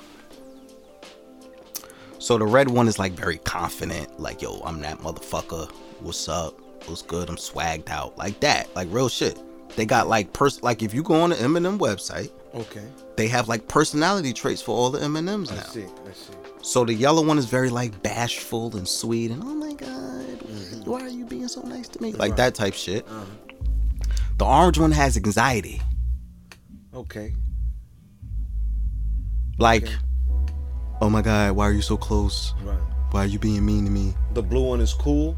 [2.19, 5.71] So the red one is like very confident, like yo, I'm that motherfucker.
[6.01, 6.53] What's up?
[6.87, 7.29] What's good?
[7.29, 9.39] I'm swagged out, like that, like real shit.
[9.75, 12.85] They got like pers like if you go on the M&M website, Okay,
[13.17, 15.57] they have like personality traits for all the M&Ms now.
[15.57, 15.83] I see.
[15.83, 16.33] I see.
[16.61, 20.41] So the yellow one is very like bashful and sweet and oh my god,
[20.85, 22.13] why are you being so nice to me?
[22.13, 22.37] Like Right.
[22.37, 23.05] that type shit.
[23.07, 23.25] Uh-huh.
[24.37, 25.81] The orange one has anxiety.
[26.93, 27.33] Okay.
[29.59, 29.95] Like, Okay.
[31.01, 32.53] oh my god, why are you so close?
[32.63, 32.77] Right.
[33.11, 34.13] Why are you being mean to me?
[34.33, 35.35] The blue one is cool.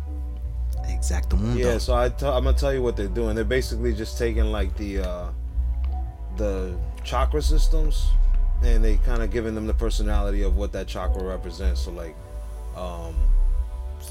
[0.88, 1.58] Exactamundo.
[1.58, 3.36] Yeah, so I t- I'm gonna tell you what they're doing.
[3.36, 5.28] They're basically just taking like the uh,
[6.38, 8.08] the chakra systems,
[8.64, 11.82] and they kind of giving them the personality of what that chakra represents.
[11.82, 12.16] So like,
[12.76, 13.16] um,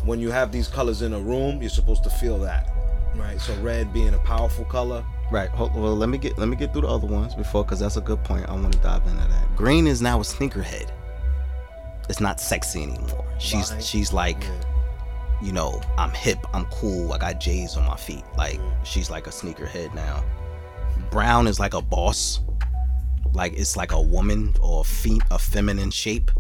[0.04, 2.70] when you have these colors in a room, you're supposed to feel that,
[3.16, 3.40] right?
[3.40, 5.04] So red being a powerful color.
[5.30, 5.50] Right.
[5.58, 8.00] Well, let me get let me get through the other ones before, because that's a
[8.00, 8.48] good point.
[8.48, 9.56] I want to dive into that.
[9.56, 10.90] Green is now a sneakerhead.
[12.08, 13.26] It's not sexy anymore.
[13.38, 14.60] She's she's like, Yeah.
[15.42, 18.24] you know, I'm hip, I'm cool, I got J's on my feet.
[18.38, 20.24] Like she's like a sneakerhead now.
[21.10, 22.40] Brown is like a boss.
[23.34, 26.30] Like it's like a woman or a, fe- a feminine shape.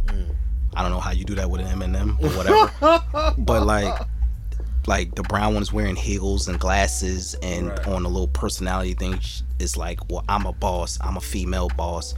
[0.74, 2.72] I don't know how you do that with an M&M or whatever.
[3.38, 4.00] but like
[4.86, 7.88] like the brown one's wearing heels and glasses and Right.
[7.88, 9.20] on a little personality thing
[9.60, 10.98] it's like well i'm a boss.
[11.00, 12.14] I'm a female boss.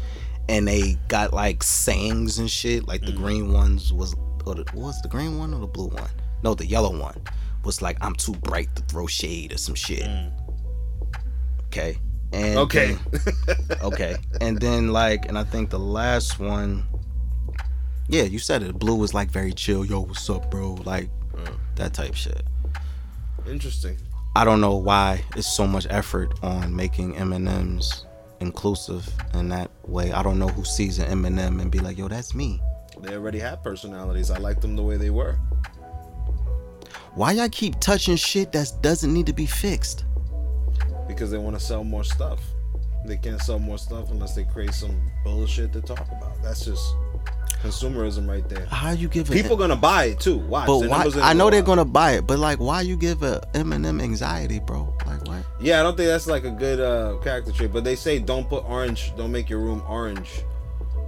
[0.48, 2.86] And they got like sayings and shit.
[2.88, 4.14] Like the green ones was
[4.46, 6.10] or the, what was the green one or the blue one?
[6.42, 7.20] No the yellow one
[7.64, 10.08] was like i'm too bright to throw shade or some shit.
[11.66, 11.98] Okay
[12.32, 12.96] and Okay.
[13.10, 16.84] then- okay and then like and i think the last one
[18.08, 21.08] yeah you said it blue was like very chill yo what's up bro like
[21.76, 22.42] that type shit
[23.48, 23.96] Interesting.
[24.36, 28.04] I don't know why it's so much effort on making M&Ms
[28.40, 30.12] inclusive in that way.
[30.12, 32.60] I don't know who sees an M&M and be like, "Yo, that's me."
[33.00, 34.30] They already have personalities.
[34.30, 35.36] I like them the way they were.
[37.14, 40.04] Why y'all keep touching shit that doesn't need to be fixed?
[41.14, 42.40] Because they want to sell more stuff.
[43.06, 46.42] They can't sell more stuff unless they create some bullshit to talk about.
[46.42, 46.94] That's just
[47.62, 48.66] consumerism right there.
[48.66, 50.38] How you give a People gonna buy it too.
[50.38, 50.66] Watch.
[50.66, 51.10] But why?
[51.22, 51.66] I know they're up.
[51.66, 54.94] gonna buy it, but like, why you give a M&M anxiety, bro?
[55.06, 55.44] Like what?
[55.60, 57.72] Yeah, I don't think that's like a good uh, character trait.
[57.72, 59.12] But they say don't put orange.
[59.16, 60.42] Don't make your room orange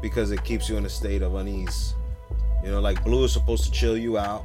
[0.00, 1.94] because it keeps you in a state of unease.
[2.64, 4.44] You know, like blue is supposed to chill you out.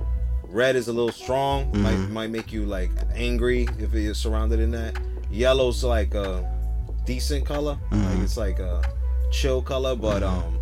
[0.49, 1.69] Red is a little strong.
[1.81, 2.13] Might Mm-hmm.
[2.13, 4.97] might make you like angry if it is surrounded in that.
[5.29, 6.49] Yellow's like a
[7.05, 7.77] decent color.
[7.91, 8.05] Mm-hmm.
[8.05, 8.81] Like it's like a
[9.31, 9.95] chill color.
[9.95, 10.59] But um,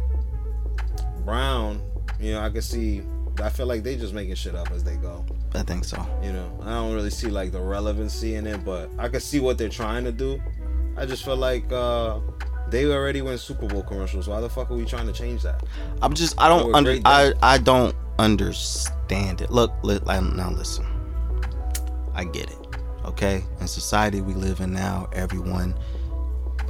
[1.23, 1.81] brown.
[2.19, 3.03] You know, I can see.
[3.43, 5.25] I feel like they just making shit up as they go.
[5.53, 5.97] I think so.
[6.23, 9.39] You know, I don't really see like the relevancy in it, but I can see
[9.39, 10.41] what they're trying to do.
[10.97, 12.19] I just feel like uh
[12.69, 14.27] they already went Super Bowl commercials.
[14.27, 15.63] Why the fuck are we trying to change that?
[16.01, 17.33] I'm just I don't under I.
[17.41, 19.51] I don't understand it.
[19.51, 20.85] Look, li- now listen.
[22.13, 22.64] I get it.
[23.05, 23.43] Okay?
[23.59, 25.75] In society we live in now, everyone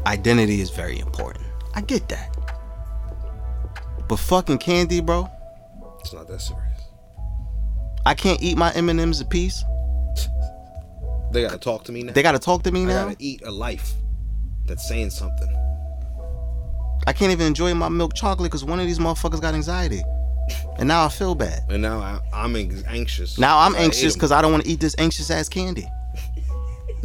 [0.06, 1.46] identity is very important.
[1.74, 2.36] I get that.
[4.08, 5.28] But fucking candy, bro.
[6.00, 6.62] It's not that serious.
[8.06, 9.64] I can't eat my M&Ms a piece.
[11.32, 12.14] They gotta talk to me now.
[12.14, 13.04] They got to talk to me I now.
[13.06, 13.94] gotta eat a life
[14.66, 15.50] that's saying something.
[17.08, 20.02] I can't even enjoy my milk chocolate cuz one of these motherfuckers got anxiety.
[20.78, 21.64] And now I feel bad.
[21.68, 23.38] And now I, I'm anxious.
[23.38, 25.88] Now I'm I anxious cuz I don't want to eat this anxious ass candy.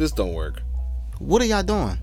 [0.01, 0.61] This don't work.
[1.19, 1.97] What are y'all doing?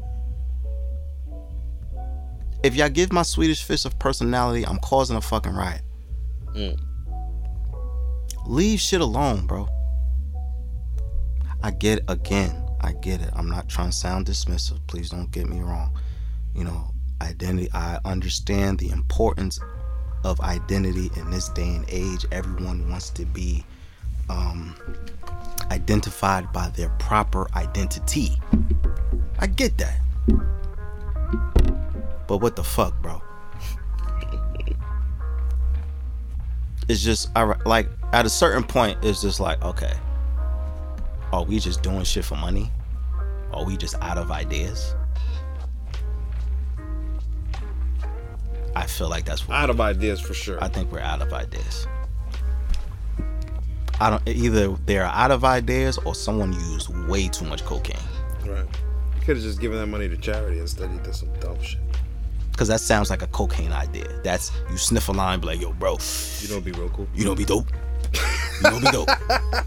[2.63, 5.83] If y'all give my Swedish fish a personality, I'm causing a fucking riot.
[6.55, 6.79] Mm.
[8.47, 9.69] Leave shit alone, bro.
[11.63, 12.65] I get it again.
[12.81, 13.31] I get it.
[13.35, 14.79] I'm not trying to sound dismissive.
[14.87, 15.97] Please don't get me wrong.
[16.55, 17.69] You know, identity.
[17.75, 19.59] I understand the importance
[20.25, 22.25] of identity in this day and age.
[22.31, 23.65] Everyone wants to be
[24.29, 24.75] um,
[25.71, 28.33] identified by their proper identity.
[29.39, 30.01] I get that.
[32.27, 33.23] But what the fuck, bro?
[36.89, 39.93] it's just I like at a certain point it's just like okay
[41.33, 42.71] are we just doing shit for money
[43.53, 44.95] are we just out of ideas
[48.75, 50.63] i feel like that's what Out of ideas for sure.
[50.65, 51.87] i think we're out of ideas
[54.01, 57.97] i don't either they're out of ideas or someone used way too much cocaine
[58.47, 58.65] right.
[59.15, 60.91] You could have just given that money to charity instead.
[60.91, 61.81] He did some dumb shit.
[62.53, 65.73] because that sounds like a cocaine idea that's you sniff a line be like yo
[65.75, 65.99] bro
[66.41, 67.07] You don't be real cool.
[67.15, 67.67] You don't be dope.
[68.15, 69.09] You don't be dope.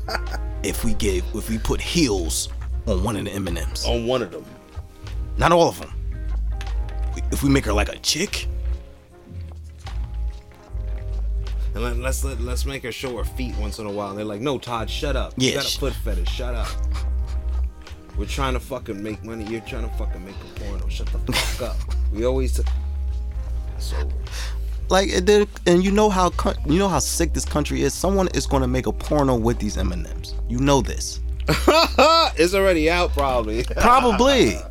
[0.64, 2.50] if we give, if we put heels
[2.88, 4.44] on one of the M and M's, On one of them.
[5.38, 5.94] not all of them.
[7.32, 8.48] If we make her like a chick,
[11.74, 14.10] And let, let's let, let's make her show her feet once in a while.
[14.10, 15.34] And they're like, no, Todd, shut up.
[15.38, 16.30] You Yeah, got a foot fetish.
[16.30, 16.68] Shut up.
[18.18, 19.46] We're trying to fucking make money.
[19.46, 20.88] You're trying to fucking make a porno.
[20.90, 21.78] Shut the fuck up.
[22.12, 22.58] We always.
[22.58, 22.64] T-
[23.80, 23.96] so
[24.90, 26.34] like it did, and you know how
[26.68, 27.94] you know how sick this country is.
[27.94, 30.36] Someone is going to make a porno with these M and M's.
[30.50, 31.22] You know this.
[31.48, 33.64] it's already out, probably.
[33.64, 34.56] Probably.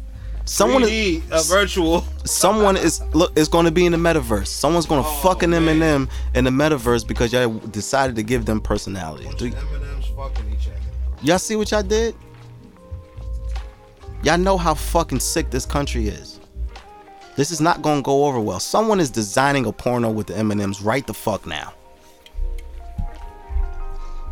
[0.50, 2.00] Someone is, 3D, a virtual.
[2.24, 4.48] someone is look is going to be in the metaverse.
[4.48, 5.94] Someone's going to Oh, fuck an M and man.
[6.02, 9.28] M in the metaverse because y'all decided to give them personality.
[9.38, 10.76] Do fucking each other.
[11.22, 12.16] Y'all see what y'all did?
[14.24, 16.40] Y'all know how fucking sick this country is.
[17.36, 18.58] This is not gonna go over well.
[18.58, 21.72] Someone is designing a porno with the M&Ms right the fuck now.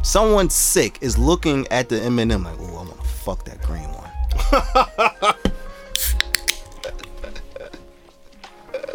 [0.02, 5.34] Someone sick is looking at the M&M like, oh, I wanna fuck that green one.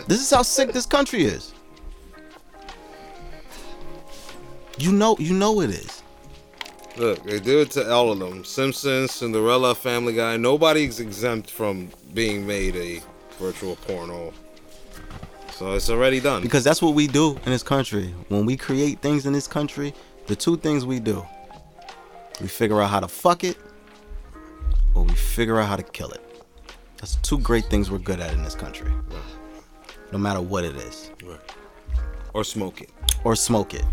[0.08, 1.54] this is how sick this country is.
[4.78, 6.01] You know, you know it is.
[6.97, 8.43] Look, they do it to all of them.
[8.43, 10.38] Simpsons, Cinderella, Family Guy.
[10.38, 13.01] Nobody's exempt from being made a
[13.39, 14.32] virtual porno.
[15.51, 16.41] So it's already done.
[16.41, 18.14] Because that's what we do in this country.
[18.30, 19.93] When we create things in this country,
[20.28, 21.26] the two things we do
[22.41, 23.58] we figure out how to fuck it,
[24.95, 26.22] or we figure out how to kill it.
[26.97, 28.91] That's two great things we're good at in this country.
[30.14, 31.09] No matter what it is.
[32.34, 32.91] or smoke it.
[33.24, 33.84] Or smoke it.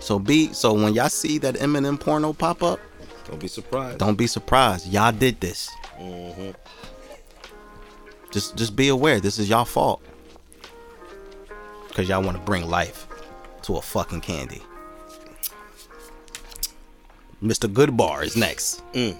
[0.00, 2.80] So be so when y'all see that M&M porno pop up,
[3.26, 3.98] Don't be surprised.
[3.98, 4.86] don't be surprised.
[4.90, 5.70] Y'all did this.
[6.00, 6.54] Mhm.
[8.30, 10.00] Just just be aware this is y'all fault.
[11.94, 13.06] Cause y'all want to bring life
[13.64, 14.62] to a fucking candy.
[17.42, 17.68] Mr.
[17.72, 18.82] Goodbar is next.
[18.94, 19.16] Mm.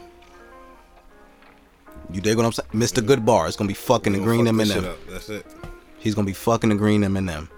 [2.11, 2.69] You dig what I'm saying?
[2.73, 3.03] Mr.
[3.03, 4.97] Goodbar is gonna be fucking the green fuck M&M.
[5.09, 5.47] That's it.
[5.99, 7.49] He's gonna be fucking the green M&M.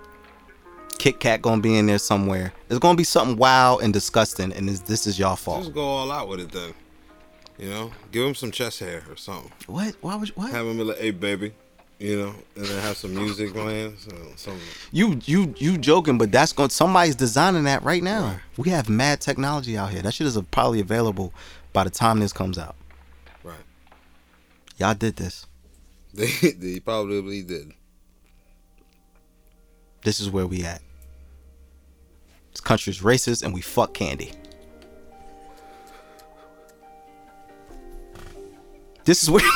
[0.99, 2.53] Kit Kat gonna be in there somewhere.
[2.69, 5.63] It's gonna be something wild and disgusting, and this, this is y'all fault.
[5.63, 6.75] Just go all out with it then.
[7.59, 9.53] You know, give him some chest hair or something.
[9.67, 9.95] What?
[10.01, 10.51] Why would you, what?
[10.51, 11.53] Have him be like, "Hey, baby,"
[11.99, 13.97] you know, and then have some music playing.
[13.99, 14.59] So some.
[14.93, 16.71] You you you joking, but that's going.
[16.71, 18.39] Somebody's designing that right now.
[18.57, 20.03] We have mad technology out here.
[20.03, 21.33] That shit is probably available
[21.73, 22.77] by the time this comes out.
[24.81, 25.47] Y'all did this.
[26.13, 27.73] They they probably did.
[30.03, 30.83] This is where we at.
[32.51, 34.33] This country's racist, and we fuck candy.
[39.05, 39.45] This is where.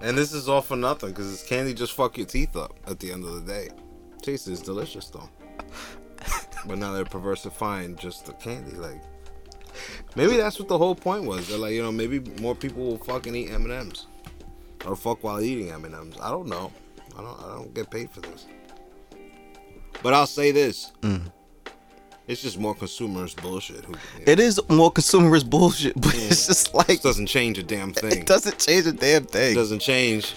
[0.00, 2.98] And this is all for nothing because it's candy just fuck your teeth up at
[2.98, 3.68] the end of the day.
[4.20, 5.30] Taste is delicious though.
[6.66, 8.72] but now they're perversifying just the candy.
[8.72, 9.00] Like
[10.16, 11.48] maybe that's what the whole point was.
[11.48, 14.06] They're like, you know, maybe more people will fucking eat M and M's
[14.86, 16.16] or fuck while eating M and M's.
[16.20, 16.72] I don't know.
[17.16, 17.40] I don't.
[17.40, 18.46] I don't get paid for this.
[20.02, 20.92] But I'll say this.
[21.02, 21.30] Mm.
[22.26, 23.84] It's just more consumerist bullshit.
[23.84, 23.94] Who,
[24.26, 28.12] it is more consumerist bullshit, but it's just like it doesn't change a damn thing.
[28.12, 29.54] it doesn't change a damn It thing.
[29.54, 30.34] doesn't change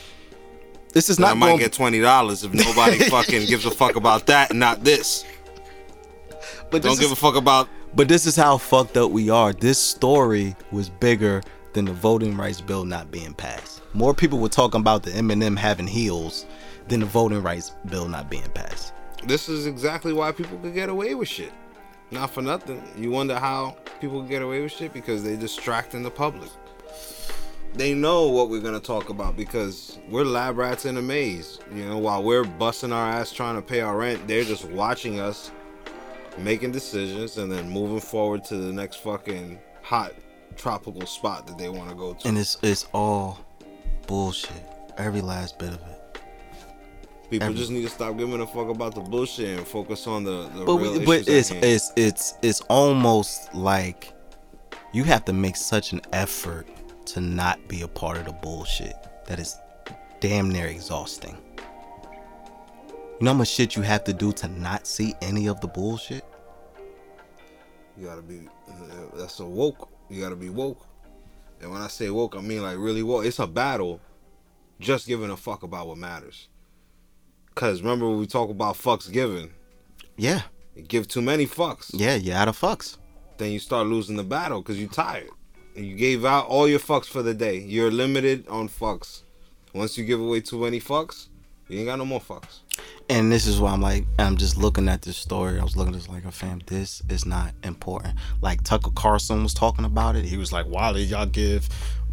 [0.94, 1.32] This is not.
[1.32, 1.60] I might going.
[1.60, 5.24] get twenty dollars if nobody fucking gives a fuck about that and not this.
[6.72, 9.30] but Don't this give is- a fuck about But this is how fucked up we
[9.30, 9.54] are.
[9.54, 11.42] This story was bigger
[11.72, 13.82] than the voting rights bill not being passed.
[13.94, 16.46] More people were talking about the M&M having heels
[16.90, 18.94] than the voting rights bill not being passed.
[19.28, 21.54] this is exactly why people could get away with shit.
[22.12, 22.84] Not for nothing.
[22.98, 26.50] You wonder how people get away with shit because they distracting the public.
[27.76, 31.60] They know what we're gonna talk about because we're lab rats in a maze.
[31.74, 35.22] You know, while we're busting our ass trying to pay our rent, they're just watching
[35.22, 35.52] us
[36.38, 40.14] making decisions and then moving forward to the next fucking hot
[40.56, 42.28] tropical spot that they want to go to.
[42.28, 43.40] And it's it's all
[44.08, 44.52] bullshit.
[44.98, 46.20] Every last bit of it.
[47.30, 50.24] People Every- just need to stop giving a fuck about the bullshit and focus on
[50.24, 54.14] the, the But real but it's it's it's it's almost like
[54.94, 56.68] you have to make such an effort
[57.08, 58.96] to not be a part of the bullshit
[59.28, 59.58] that is
[60.20, 61.38] damn near exhausting.
[63.20, 65.68] You know how much shit you have to do to not see any of the
[65.68, 66.26] bullshit?
[67.98, 68.50] You gotta be.
[68.68, 69.90] Uh, that's a woke.
[70.10, 70.86] You gotta be woke.
[71.62, 73.26] And when I say woke, I mean like really woke.
[73.26, 74.02] It's a battle.
[74.82, 76.50] Just giving a fuck about what matters.
[77.56, 79.52] Cause remember when we talk about fucks given.
[80.18, 80.42] Yeah.
[80.76, 81.92] You give too many fucks.
[81.94, 82.98] Yeah, you're out of fucks.
[83.38, 85.30] Then you start losing the battle because you're tired.
[85.78, 87.60] And you gave out all your fucks for the day.
[87.60, 89.22] You're limited on fucks.
[89.74, 91.30] Once you give away too many fucks,
[91.68, 92.60] you ain't got no more fucks.
[93.10, 95.60] And this is why I'm like, I'm just looking at this story.
[95.60, 98.16] I was looking at this like, oh, fam, this is not important.
[98.42, 100.26] Like Tucker Carlson was talking about it.
[100.26, 101.68] He was like, why did y'all give,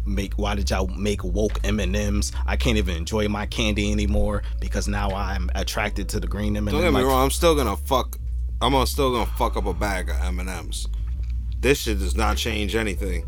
[0.05, 2.31] make, why did y'all make woke M and M's?
[2.45, 6.71] I can't even enjoy my candy anymore because now I'm attracted to the green m&ms
[6.73, 7.07] Don't get me M's.
[7.07, 7.23] wrong.
[7.23, 8.17] I'm still gonna fuck.
[8.61, 10.87] I'm still gonna fuck up a bag of M and M's.
[11.59, 13.25] This shit does not change anything.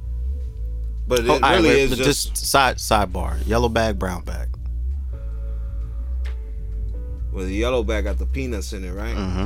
[1.07, 3.45] But it Oh, all right, really wait, is but just, side sidebar.
[3.47, 4.49] Yellow bag, brown bag.
[7.35, 9.13] Well, the yellow bag got the peanuts in it, right?
[9.13, 9.45] Mm-hmm.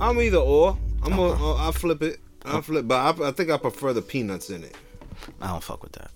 [0.00, 0.78] I'm either or.
[1.02, 2.20] I'm gonna I'll flip it.
[2.46, 4.74] I'll flip, but I, I think I prefer the peanuts in it.
[5.42, 6.10] I don't fuck with that.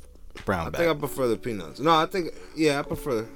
[0.47, 0.81] Brown I bag.
[0.81, 1.81] think I prefer the peanuts.
[1.81, 3.27] No, I think yeah, I prefer.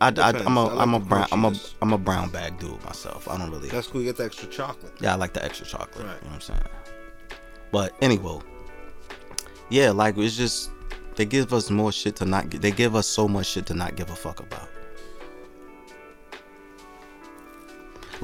[0.00, 0.30] I, I.
[0.44, 1.54] I'm a, I like I'm a brown, I'm a.
[1.80, 3.28] I'm a brown bag dude myself.
[3.28, 3.68] I don't really.
[3.68, 4.00] That's cool.
[4.00, 4.92] You get the extra chocolate.
[5.00, 6.04] Yeah, I like the extra chocolate.
[6.04, 6.16] Right.
[6.22, 6.60] You know what I'm saying?
[7.70, 8.40] But anyway,
[9.70, 10.70] yeah, like it's just
[11.14, 12.50] they give us more shit to not.
[12.50, 14.68] They give us so much shit to not give a fuck about.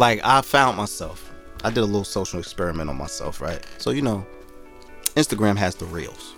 [0.00, 1.30] Like I found myself.
[1.62, 3.62] I did a little social experiment on myself, right?
[3.76, 4.26] So you know,
[5.14, 6.34] Instagram has the reels,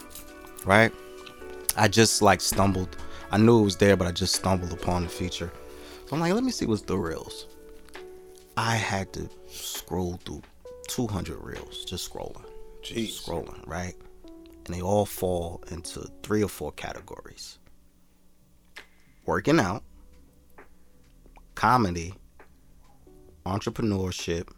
[0.64, 0.90] right?
[1.76, 2.96] I just like stumbled.
[3.30, 5.52] I knew it was there, but I just stumbled upon the feature.
[6.06, 7.46] So I'm like, let me see what's the reels.
[8.56, 10.42] I had to scroll through
[10.88, 12.44] 200 reels, just scrolling,
[12.82, 13.06] Jeez.
[13.06, 13.94] just scrolling, right?
[14.66, 17.60] And they all fall into three or four categories:
[19.24, 19.84] working out,
[21.54, 22.14] comedy,
[23.44, 24.48] entrepreneurship,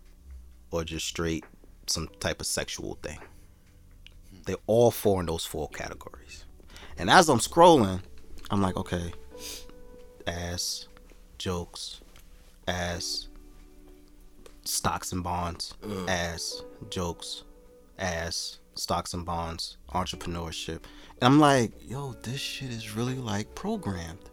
[0.70, 1.44] or just straight
[1.86, 3.18] some type of sexual thing.
[4.46, 6.44] They're all four in those four categories.
[6.98, 8.00] And as I'm scrolling,
[8.50, 9.12] I'm like, okay,
[10.26, 10.88] ass,
[11.38, 12.00] jokes,
[12.68, 13.28] ass,
[14.64, 15.74] stocks and bonds,
[16.08, 17.44] ass, jokes,
[17.98, 20.82] ass, stocks and bonds, entrepreneurship.
[21.20, 24.30] And I'm like, yo, this shit is really like programmed.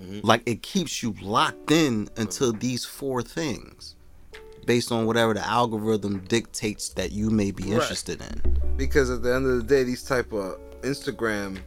[0.00, 0.26] Mm-hmm.
[0.26, 3.96] Like it keeps you locked in until these four things
[4.66, 7.72] based on whatever the algorithm dictates that you may be Right.
[7.74, 8.56] interested in.
[8.76, 11.58] Because at the end of the day, these type of Instagram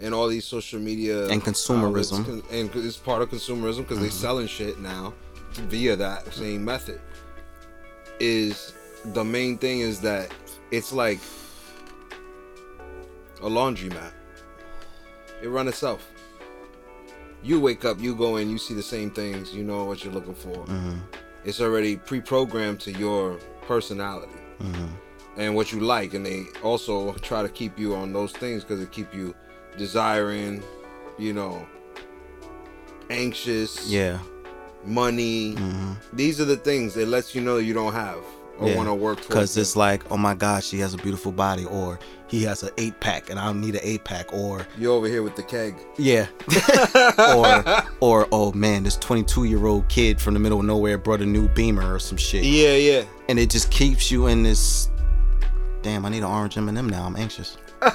[0.00, 2.20] and all these social media And consumerism.
[2.20, 4.18] outlets and it's part of consumerism because they're mm-hmm.
[4.18, 5.14] selling shit now
[5.52, 7.00] via that same method.
[8.20, 8.72] Is
[9.06, 10.32] the main thing is that
[10.70, 11.18] it's like
[13.42, 14.12] a laundromat.
[15.42, 16.08] It run itself.
[17.42, 20.12] You wake up, you go in, you see the same things, you know what you're
[20.14, 20.54] looking for.
[20.66, 20.98] Mm-hmm.
[21.44, 24.86] It's already pre-programmed to your personality Mm-hmm.
[25.38, 28.80] and what you like and they also try to keep you on those things because
[28.80, 29.34] it keep you
[29.76, 30.62] desiring
[31.18, 31.66] you know
[33.10, 34.18] anxious Yeah.
[34.84, 35.92] money Mm-hmm.
[36.12, 38.18] these are the things that lets you know you don't have
[38.58, 41.64] or want to work Because it's like, oh my gosh, she has a beautiful body,
[41.64, 41.98] or
[42.28, 45.06] he has an eight pack and I don't need an eight pack, or you're over
[45.08, 46.26] here with the keg yeah,
[47.36, 47.64] or
[48.00, 51.26] or oh man, this 22 year old kid from the middle of nowhere brought a
[51.26, 54.88] new Beamer or some shit, yeah yeah and it just keeps you in this.
[55.82, 57.04] Damn, I need an orange M&M now.
[57.04, 57.56] I'm anxious.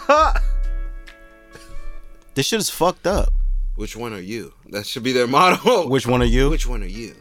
[2.36, 3.32] this shit is fucked up.
[3.76, 6.50] which one are you that should be their motto Which one are you?
[6.50, 7.16] which one are you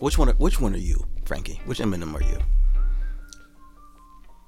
[0.00, 0.28] Which one?
[0.28, 1.60] Are, which one are you, Frankie?
[1.66, 2.38] Which M&M are you?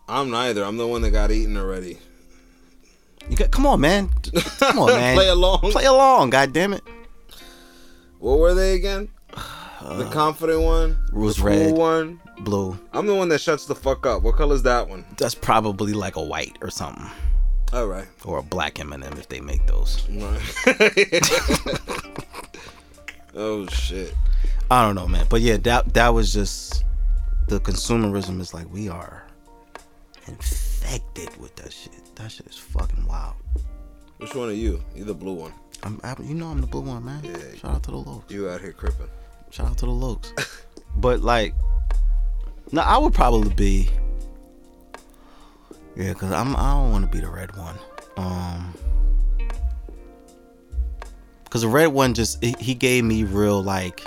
[0.09, 1.97] i'm neither i'm the one that got eaten already
[3.28, 4.09] You got, come on, man.
[4.59, 5.15] Come on, man.
[5.15, 5.61] Play along.
[5.61, 6.31] Play along.
[6.31, 6.82] God damn it.
[8.19, 9.09] what were they again
[9.82, 11.74] the confident one was the cool red.
[11.74, 12.77] one Blue.
[12.93, 16.16] i'm the one that shuts the fuck up what color's that one That's probably like
[16.16, 17.07] a white or something,
[17.73, 20.09] all right or a black M&M if they make those.
[20.11, 20.40] Right.
[23.36, 24.12] oh shit.
[24.70, 25.26] I don't know, man.
[25.28, 26.84] But yeah, that that was just
[27.48, 29.24] the consumerism is like we are
[30.26, 31.92] infected with that shit.
[32.16, 33.34] That shit is fucking wild.
[34.18, 34.82] Which one are you?
[34.94, 35.52] You the blue one.
[35.82, 37.24] I'm, I, you know I'm the blue one, man.
[37.24, 37.36] Yeah.
[37.56, 38.30] Shout out to the Lokes.
[38.30, 39.08] You out here cripping.
[39.50, 40.32] Shout out to the Lokes.
[40.96, 41.54] but like,
[42.70, 43.88] no, I would probably be.
[45.96, 46.54] Yeah, cause I'm.
[46.54, 47.76] I don't want to be the red one.
[48.16, 48.74] Um.
[51.48, 54.06] Cause the red one just he, he gave me real like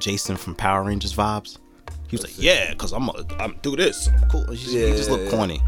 [0.00, 1.58] Jason from Power Rangers vibes.
[2.08, 4.90] He was like, "Yeah, cause I'm a, I'm do this, I'm cool." He just, he
[4.92, 5.30] just looked yeah.
[5.30, 5.60] corny.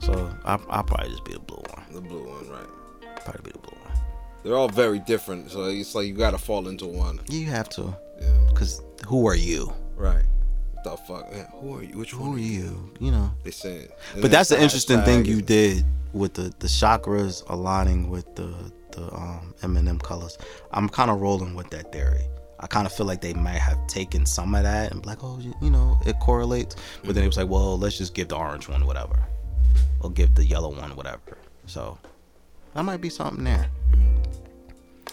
[0.00, 1.84] So I I'll probably just be the blue one.
[1.92, 3.16] The blue one, right?
[3.24, 3.98] Probably be the blue one.
[4.44, 7.20] They're all very different, so it's like you gotta fall into one.
[7.28, 8.50] You have to, Yeah.
[8.54, 9.72] cause who are you?
[9.96, 10.24] Right.
[10.74, 11.26] What the fuck?
[11.32, 11.98] Yeah, who are you?
[11.98, 12.92] Which Who one are you?
[13.00, 13.32] You know.
[13.42, 13.88] They saying.
[14.20, 18.54] But that's the interesting thing you did with the the chakras aligning with the
[18.92, 20.38] the um M&M colors.
[20.72, 22.26] I'm kind of rolling with that theory.
[22.60, 25.38] I kind of feel like they might have taken some of that and like, oh,
[25.40, 26.76] you, you know, it correlates.
[27.04, 29.22] But then it was like, well, let's just give the orange one whatever,
[30.00, 31.38] or give the yellow one whatever.
[31.66, 31.98] So
[32.74, 33.68] that might be something there.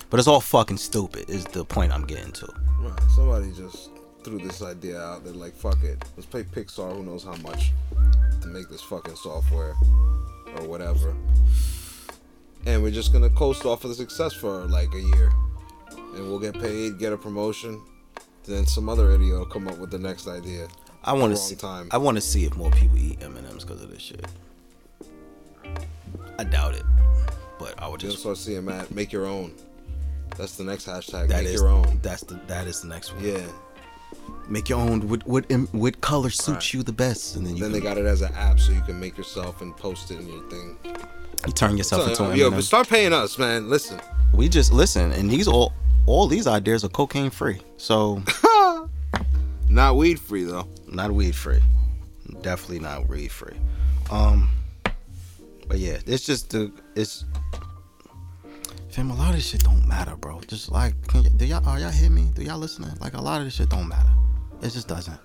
[0.09, 1.29] But it's all fucking stupid.
[1.29, 2.47] Is the point I'm getting to?
[2.79, 2.99] Right.
[3.15, 3.89] Somebody just
[4.23, 5.23] threw this idea out.
[5.23, 6.03] They're like, fuck it.
[6.15, 6.95] Let's pay Pixar.
[6.95, 7.71] Who knows how much
[8.41, 9.75] to make this fucking software
[10.57, 11.15] or whatever.
[12.65, 15.31] And we're just gonna coast off of the success for like a year,
[16.15, 17.81] and we'll get paid, get a promotion.
[18.45, 20.67] Then some other idiot will come up with the next idea.
[21.03, 21.55] I want to see.
[21.55, 21.87] time.
[21.91, 24.25] I want to see if more people eat M and M's because of this shit.
[26.37, 26.83] I doubt it,
[27.59, 28.21] but I would You'll just.
[28.23, 29.53] start seeing Matt make your own.
[30.37, 31.27] That's the next hashtag.
[31.29, 31.99] That make is your own.
[32.01, 33.23] That's the that is the next one.
[33.23, 33.41] Yeah.
[34.49, 35.07] Make your own.
[35.07, 36.73] What what what color suits Right.
[36.73, 38.71] you the best, and then you Then can, they got it as an app, so
[38.73, 40.77] you can make yourself and post it in your thing.
[41.47, 42.57] you turn yourself So, into an yo, M&M.
[42.59, 43.69] but start paying us, man.
[43.69, 43.99] Listen.
[44.33, 45.71] We just listen, and these all
[46.07, 48.21] all these ideas are cocaine free, so
[49.69, 50.67] Not weed free though.
[50.87, 51.59] not weed free.
[52.41, 53.57] Definitely not weed free.
[54.11, 54.49] Um,
[55.67, 57.25] but yeah, it's just the it's.
[58.89, 60.39] Fam, a lot of this shit don't matter, bro.
[60.47, 62.29] Just like, can y- do y'all are y'all hear me?
[62.33, 62.91] Do y'all listening?
[63.01, 64.09] Like a lot of this shit don't matter.
[64.61, 65.19] It just doesn't.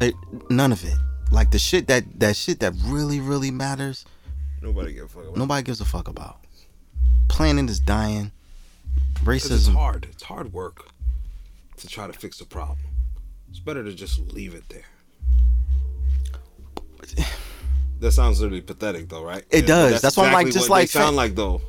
[0.00, 0.14] It
[0.48, 0.96] none of it.
[1.30, 4.06] Like the shit that that shit that really really matters.
[4.62, 5.36] Nobody give a fuck about.
[5.36, 6.38] Nobody gives a fuck about.
[7.28, 8.32] Planet is dying.
[9.24, 10.06] Because it's hard.
[10.10, 10.88] It's hard work
[11.76, 12.78] to try to fix a problem.
[13.50, 14.84] It's better to just leave it there.
[18.00, 19.44] That sounds really pathetic, though, right?
[19.50, 20.00] It does.
[20.00, 21.60] That's why I'm like, just like- sound like though.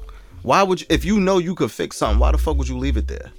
[0.44, 2.20] Why would you, if you know you could fix something?
[2.20, 3.32] Why the fuck would you leave it there?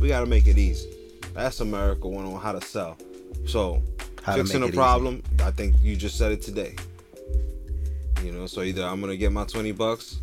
[0.00, 0.92] We got to make it easy.
[1.34, 2.96] That's America one on how to sell.
[3.46, 3.80] So
[4.22, 6.74] How fixing a problem, I think you just said it today.
[8.24, 10.18] You know, so either I'm gonna get my twenty bucks,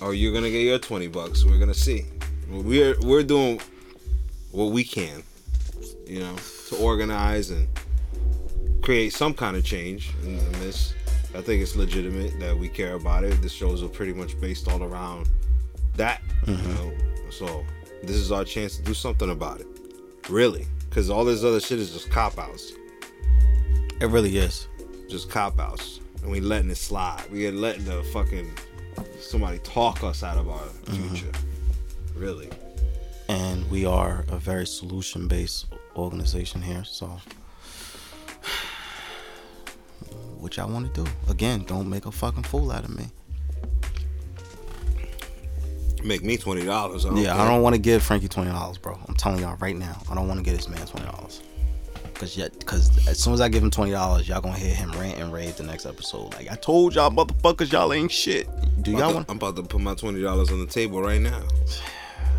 [0.00, 1.44] or you're gonna get your twenty bucks.
[1.44, 2.06] We're gonna see.
[2.48, 3.60] We're we're doing
[4.52, 5.22] what we can,
[6.06, 6.36] you know,
[6.68, 7.68] to organize and
[8.82, 10.94] create some kind of change in, in this.
[11.34, 13.42] I think it's legitimate that we care about it.
[13.42, 15.28] The shows are pretty much based all around
[15.96, 16.74] that, you mm-hmm.
[16.74, 16.92] know.
[17.30, 17.64] So
[18.02, 19.66] this is our chance to do something about it,
[20.30, 22.72] really, because all this other shit is just cop outs
[24.00, 24.68] It really is.
[25.08, 27.22] just cop outs, and we letting it slide.
[27.30, 28.50] We are letting the fucking
[29.20, 31.08] somebody talk us out of our mm-hmm.
[31.14, 31.32] future.
[32.14, 32.50] Really,
[33.28, 35.66] And we are a very solution based
[35.96, 36.84] organization here.
[36.84, 37.06] So,
[40.38, 41.10] what y'all want to do?
[41.28, 43.06] Again, don't make a fucking fool out of me.
[46.04, 47.04] make me twenty dollars.
[47.14, 48.98] Yeah, I don't want to give Frankie twenty dollars, bro.
[49.06, 51.42] I'm telling y'all right now, I don't want to give this man twenty dollars.
[52.18, 54.90] Cause yet, cause as soon as I give him twenty dollars, y'all gonna hear him
[54.92, 56.34] rant and rave the next episode.
[56.34, 58.48] Like I told y'all, motherfuckers, y'all ain't shit.
[58.82, 59.30] Do y'all want?
[59.30, 61.44] I'm about to put my twenty dollars on the table right now.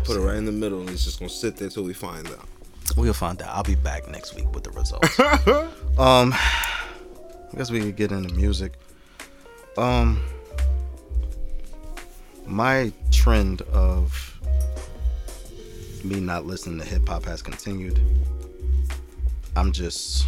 [0.04, 2.26] Put it right in the middle, and it's just gonna sit there till we find
[2.26, 2.46] out.
[2.94, 3.56] We'll find out.
[3.56, 5.18] I'll be back next week with the results.
[5.98, 8.74] um, I guess we could get into music.
[9.78, 10.22] Um,
[12.44, 14.38] my trend of
[16.04, 17.98] me not listening to hip hop has continued.
[19.56, 20.26] I'm just,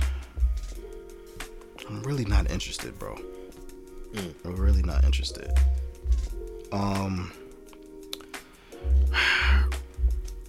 [1.89, 3.19] I'm really not interested, bro.
[4.45, 5.51] I'm really not interested.
[6.71, 7.33] Um,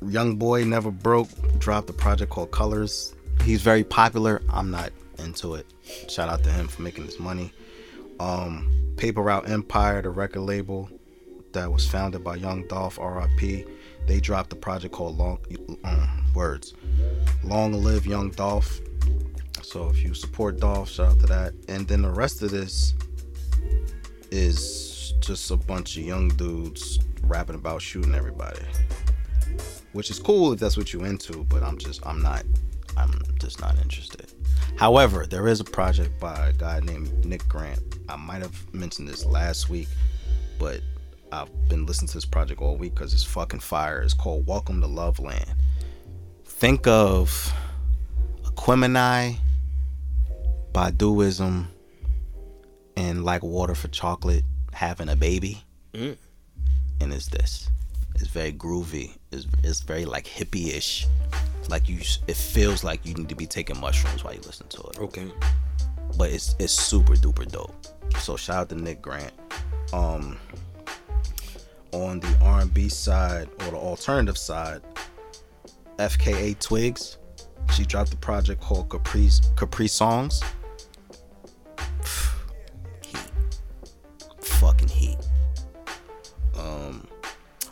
[0.07, 1.29] young boy never broke
[1.59, 3.15] dropped a project called colors.
[3.43, 4.41] He's very popular.
[4.49, 5.65] I'm not into it.
[6.09, 7.53] Shout out to him for making this money.
[8.19, 10.89] Um paper route empire the record label
[11.53, 13.29] that was founded by young dolph rip
[14.05, 15.39] they dropped a project called long
[15.83, 16.73] um, words.
[17.43, 18.81] Long live young dolph.
[19.61, 21.53] So if you support dolph shout out to that.
[21.67, 22.93] And then the rest of this
[24.31, 28.61] is just a bunch of young dudes rapping about shooting everybody.
[29.93, 32.43] Which is cool if that's what you into but i'm just i'm not
[32.97, 34.31] i'm just not interested.
[34.75, 37.79] However there is a project by a guy named nick grant.
[38.09, 39.87] I might have mentioned this last week
[40.59, 40.81] but
[41.33, 44.01] i've been listening to this project all week because it's fucking fire.
[44.01, 45.53] It's called welcome to love land.
[46.45, 47.51] Think of
[48.43, 49.37] aquemini
[50.73, 51.65] Baduizm
[52.95, 54.43] and like water for chocolate
[54.73, 55.63] having a baby.
[55.93, 56.17] Mm.
[57.01, 57.69] and it's this.
[58.15, 59.17] It's very groovy.
[59.31, 61.05] It's, it's very like hippie-ish.
[61.69, 64.81] Like you it feels like you need to be taking mushrooms while you listen to
[64.81, 64.99] it.
[64.99, 65.27] Okay.
[66.17, 67.73] but it's it's super duper dope.
[68.19, 69.33] So shout out to nick grant.
[69.93, 70.37] Um
[71.93, 74.81] on the R&B side or the alternative side,
[75.97, 77.17] FKA Twigs.
[77.73, 80.43] She dropped a project called Capri Caprisongs.
[83.01, 83.31] heat.
[84.41, 85.17] Fucking heat.
[86.57, 87.07] Um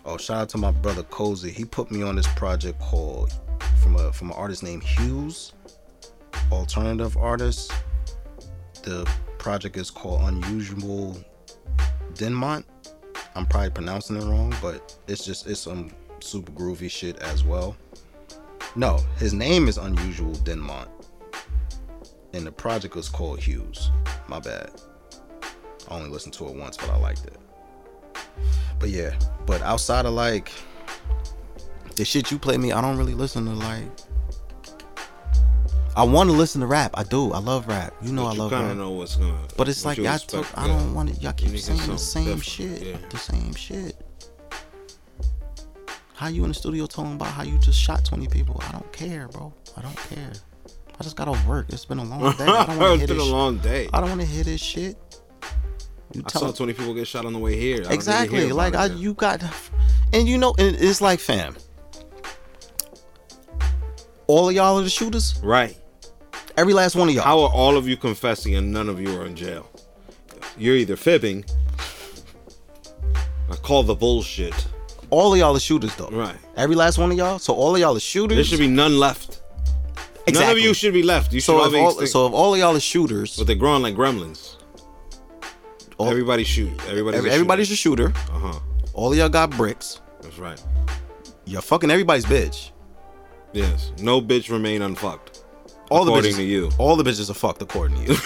[0.05, 1.51] oh shout out to my brother Cozy.
[1.51, 3.33] He put me on this project called
[3.81, 5.53] from a from an artist named Hughes.
[6.51, 7.71] Alternative artist.
[8.83, 11.17] The project is called Unusual
[12.13, 12.63] Demont.
[13.35, 17.75] I'm probably pronouncing it wrong, but it's just it's some super groovy shit as well.
[18.75, 20.87] No, his name is Unusual Demont.
[22.33, 23.91] And the project was called Hughes.
[24.27, 24.71] My bad.
[25.89, 27.37] I only listened to it once, but I liked it.
[28.79, 29.13] But yeah,
[29.45, 30.51] but outside of like
[31.95, 33.83] the shit you play me, I don't really listen to like
[35.95, 36.91] I want to listen to rap.
[36.93, 37.31] I do.
[37.33, 37.93] I love rap.
[38.01, 38.71] You know But I you love kind rap.
[38.71, 39.35] of know what's going.
[39.57, 40.47] But it's like y'all took.
[40.57, 41.21] I don't want it.
[41.21, 42.81] Y'all keep saying the same different, shit.
[42.81, 42.97] yeah.
[43.09, 43.95] The same shit.
[46.15, 48.61] How you in the studio talking about how you just shot 20 people?
[48.67, 49.53] I don't care, bro.
[49.75, 50.31] I don't care.
[50.99, 51.65] I just got off work.
[51.69, 52.45] It's been a long day.
[52.45, 53.29] I don't want to it's hit been a this.
[53.31, 53.89] long day.
[53.91, 54.97] I don't want to hear this shit.
[56.13, 57.83] You I saw 20 people get shot on the way here.
[57.89, 58.45] I exactly.
[58.45, 59.41] hear Like I, you got,
[60.13, 61.55] and you know, and it's like fam.
[64.27, 65.37] All of y'all are the shooters.
[65.43, 65.75] right.
[66.61, 67.23] Every last one of y'all.
[67.23, 69.67] How are all of you confessing and none of you are in jail?
[70.59, 71.43] You're either fibbing.
[73.49, 74.53] I call the bullshit.
[75.09, 76.09] all of y'all are shooters though.
[76.11, 76.35] Right.
[76.55, 77.39] Every last one of y'all.
[77.39, 78.35] So all of y'all are shooters.
[78.37, 79.41] There should be none left.
[80.31, 81.33] None of you should be left.
[81.33, 82.11] You should So all be all, extinct.
[82.11, 84.55] so if all of y'all are shooters, but they're growing like gremlins.
[85.97, 86.71] all- Everybody shoot.
[86.87, 88.13] Everybody's every- a everybody's a shooter.
[88.31, 88.59] Uh huh.
[88.93, 89.99] All of y'all got bricks.
[90.21, 90.61] That's right.
[91.45, 92.69] You're fucking everybody's bitch.
[93.51, 93.91] Yes.
[93.99, 95.30] No bitch remain unfucked.
[95.91, 96.69] All According the bitches, to you.
[96.77, 98.17] All the bitches are fucked according to you.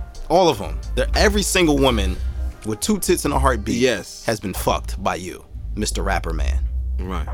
[0.30, 0.78] All of them.
[0.94, 2.16] They're, every single woman
[2.64, 4.24] with two tits and a heartbeat Yes.
[4.24, 5.44] has been fucked by you,
[5.74, 6.04] Mr.
[6.04, 6.64] Rapper Man.
[7.00, 7.28] Right.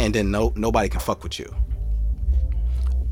[0.00, 1.52] And then no nobody can fuck with you.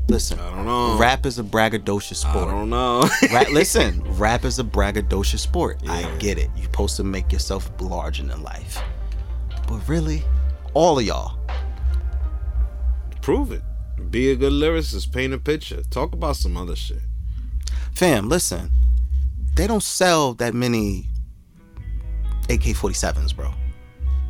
[0.09, 0.97] Listen, I don't know.
[0.97, 2.47] rap is a braggadocious sport.
[2.47, 3.07] I don't know.
[3.31, 5.79] Rap, listen, rap is a braggadocious sport.
[5.87, 6.49] I get it.
[6.55, 8.81] You're supposed to make yourself larger than life.
[9.67, 10.23] But really,
[10.73, 11.37] all of y'all,
[13.21, 13.61] Prove it.
[14.09, 15.11] Be a good lyricist.
[15.11, 15.83] Paint a picture.
[15.89, 17.01] Talk about some other shit.
[17.93, 18.71] fam, listen.
[19.55, 21.05] They don't sell that many
[22.49, 23.53] AK-47s, bro.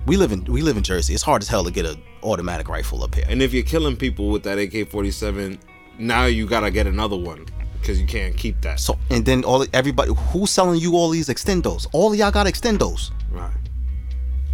[0.07, 1.13] We live in we live in Jersey.
[1.13, 3.25] It's hard as hell to get an automatic rifle up here.
[3.29, 5.59] And if you're killing people with that AK-47,
[5.99, 7.45] now you gotta get another one
[7.79, 8.79] because you can't keep that.
[8.79, 11.87] So and then all everybody who's selling you all these extendos?
[11.93, 13.11] All of y'all got extendos.
[13.29, 13.51] Right.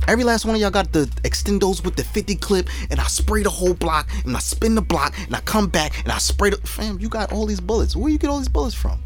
[0.08, 3.44] Every last one of y'all got the extendos with the 50 clip, and I spray
[3.44, 6.52] the whole block, and I spin the block, and I come back, and I spray
[6.52, 6.58] the.
[6.58, 7.96] Fam, you got all these bullets.
[7.96, 9.04] Where you get all these bullets from?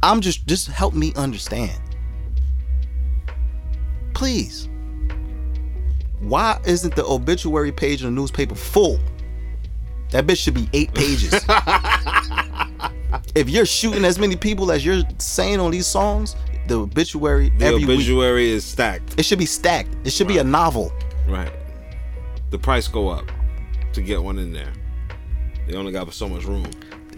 [0.00, 1.80] I'm just, just help me understand.
[4.14, 4.68] Please.
[6.20, 9.00] Why isn't the obituary page in the newspaper full?
[10.10, 11.32] That bitch should be eight pages.
[13.34, 16.36] if you're shooting as many people as you're saying on these songs,
[16.68, 19.14] the obituary The every week obituary is stacked.
[19.18, 19.94] it should be stacked.
[20.04, 20.92] It should be a novel.
[21.26, 21.52] Right.
[22.50, 23.30] The price go up
[23.92, 24.72] to get one in there.
[25.66, 26.66] They only got so much room.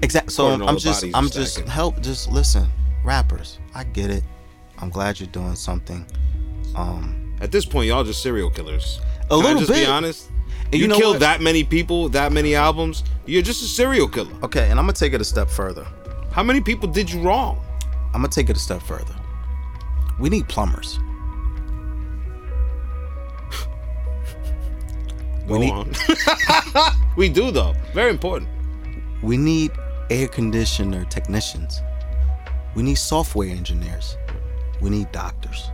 [0.02, 0.32] Exactly.
[0.32, 1.70] So According to all I'm just, I'm just stacking.
[1.70, 2.00] help.
[2.00, 2.66] Just listen,
[3.04, 3.58] rappers.
[3.74, 4.24] I get it.
[4.78, 6.06] I'm glad you're doing something.
[6.74, 8.98] Um, At this point, y'all just serial killers.
[9.24, 9.84] A Can I little just bit.
[9.84, 10.30] be honest.
[10.64, 11.20] And you you know killed what?
[11.20, 13.04] that many people, that many albums.
[13.26, 14.32] You're just a serial killer.
[14.42, 15.86] okay, and I'm gonna take it a step further.
[16.32, 17.60] How many people did you wrong?
[18.14, 19.14] I'm gonna take it a step further.
[20.20, 20.98] We need plumbers.
[25.48, 25.92] Go need- on.
[27.16, 27.74] we do though.
[27.92, 28.48] Very important.
[29.22, 29.72] We need
[30.10, 31.80] air conditioner technicians.
[32.74, 34.16] We need software engineers.
[34.80, 35.70] We need doctors.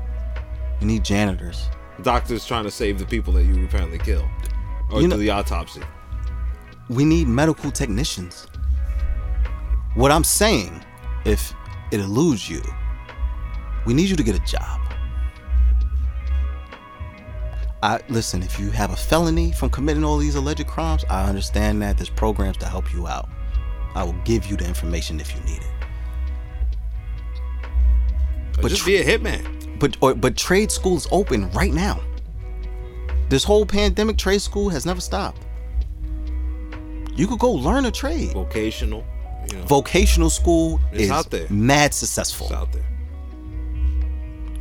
[0.81, 1.69] We need janitors.
[2.03, 4.29] Doctors trying to save the people that you apparently killed,
[4.91, 5.83] or You do know- the autopsy.
[6.89, 8.47] we need medical technicians.
[9.95, 10.83] What I'm saying,
[11.25, 11.55] if
[11.91, 12.63] it eludes you,
[13.87, 14.81] we need you to get a job.
[17.83, 21.81] I listen, if you have a felony from committing all these alleged crimes, I understand
[21.83, 23.29] that there's programs to help you out.
[23.95, 25.71] I will give you the information if you need it.
[28.59, 29.79] Or But just tr- be a hitman.
[29.79, 32.01] But or, but trade school is open right now.
[33.29, 35.43] This whole pandemic trade school has never stopped.
[37.15, 38.33] You could go learn a trade.
[38.33, 39.05] Vocational.
[39.51, 41.47] You know, vocational school It's is out there.
[41.51, 42.47] mad successful.
[42.47, 42.85] it's out there.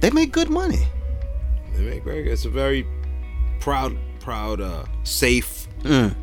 [0.06, 0.86] They make good money.
[1.73, 2.30] They make very.
[2.30, 2.86] It's a very
[3.60, 6.14] proud, proud, uh, safe Mm.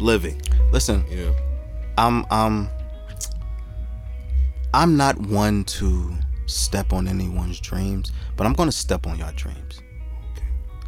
[0.00, 0.40] living.
[0.70, 1.34] Listen, You know.
[1.98, 2.68] I'm I'm
[4.72, 6.14] I'm not one to
[6.46, 9.80] step on anyone's dreams, but I'm gonna step on your dreams.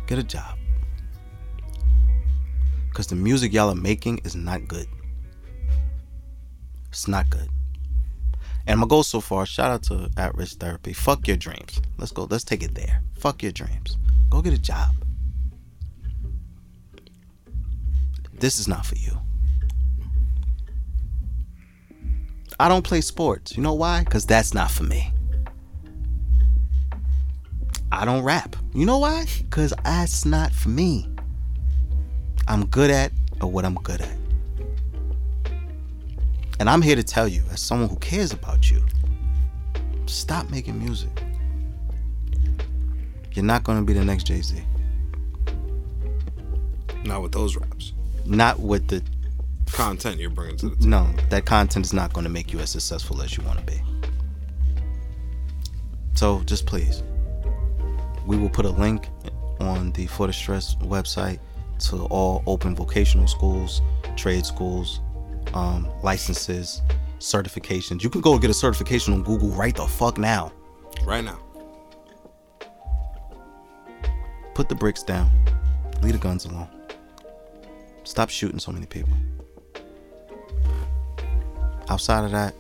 [0.06, 0.56] Get a job.
[2.94, 4.86] Cause the music y'all are making is not good.
[6.90, 7.48] It's not good.
[8.66, 9.46] And I'm gonna go so far.
[9.46, 10.92] Shout out to At Risk Therapy.
[10.92, 11.80] Fuck your dreams.
[11.98, 12.26] Let's go.
[12.28, 13.02] Let's take it there.
[13.14, 13.96] Fuck your dreams.
[14.28, 14.90] Go get a job.
[18.38, 19.18] This is not for you.
[22.58, 23.56] I don't play sports.
[23.56, 24.02] You know why?
[24.02, 25.12] Because that's not for me.
[27.92, 28.56] I don't rap.
[28.74, 29.26] You know why?
[29.38, 31.08] Because that's not for me.
[32.48, 34.25] I'm good at or what I'm good at.
[36.58, 38.82] And I'm here to tell you, as someone who cares about you,
[40.06, 41.22] stop making music.
[43.32, 44.62] You're not going to be the next Jay Z.
[47.04, 47.92] Not with those raps.
[48.24, 49.02] Not with the
[49.72, 50.88] Content you're bringing to the table.
[50.88, 53.64] no, that content is not going to make you as successful as you want to
[53.64, 53.82] be.
[56.14, 57.02] So just please,
[58.26, 59.08] we will put a link
[59.60, 61.40] on the For the Stress website
[61.80, 63.82] to all open vocational schools,
[64.16, 65.00] trade schools,
[65.56, 66.82] um, licenses,
[67.18, 68.02] certifications.
[68.02, 70.52] You can go get a certification on Google right the fuck now.
[71.04, 71.40] Right now.
[74.54, 75.30] Put the bricks down.
[76.02, 76.68] Leave the guns alone.
[78.04, 79.14] Stop shooting so many people.
[81.88, 82.54] Outside of that,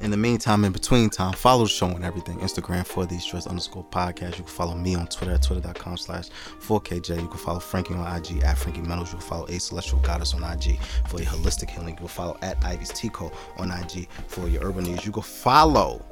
[0.00, 2.38] in the meantime, in between time, follow the show and everything.
[2.38, 4.36] Instagram for the stress underscore podcast.
[4.38, 6.28] You can follow me on Twitter at twitter.com slash
[6.60, 7.20] 4KJ.
[7.22, 9.12] You can follow Frankie on IG at Frankie Metals.
[9.12, 10.78] You can follow A Celestial Goddess on IG
[11.08, 11.90] for your holistic healing.
[11.90, 15.06] You can follow at Ivy's Tico on IG for your urban needs.
[15.06, 16.04] You can follow.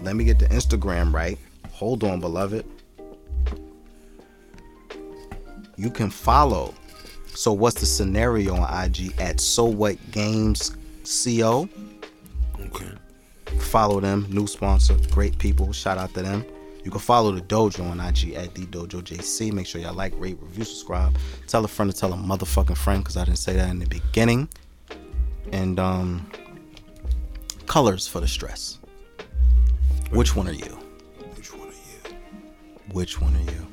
[0.00, 1.38] Let me get the Instagram right.
[1.72, 2.66] Hold on, beloved.
[5.76, 6.74] You can follow.
[7.28, 11.68] So what's the scenario on IG at So What Games Co?
[12.60, 12.99] Okay.
[13.58, 14.26] Follow them.
[14.30, 14.96] New sponsor.
[15.10, 15.72] Great people.
[15.72, 16.44] Shout out to them.
[16.84, 20.14] You can follow the dojo on ig at the dojo jc make sure y'all like
[20.16, 21.14] rate review subscribe.
[21.46, 23.86] Tell a friend to tell a motherfucking friend because i didn't say that in the
[23.86, 24.48] beginning.
[25.52, 26.30] And um
[27.66, 28.78] colors for the stress.
[30.10, 30.78] Which one are you?
[31.36, 32.16] Which one are you?
[32.92, 33.66] which one are you?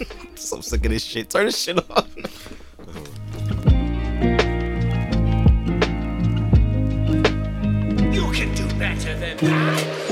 [0.34, 1.30] So sick of this shit.
[1.30, 2.06] Turn this shit off
[8.14, 10.03] You can do better than that.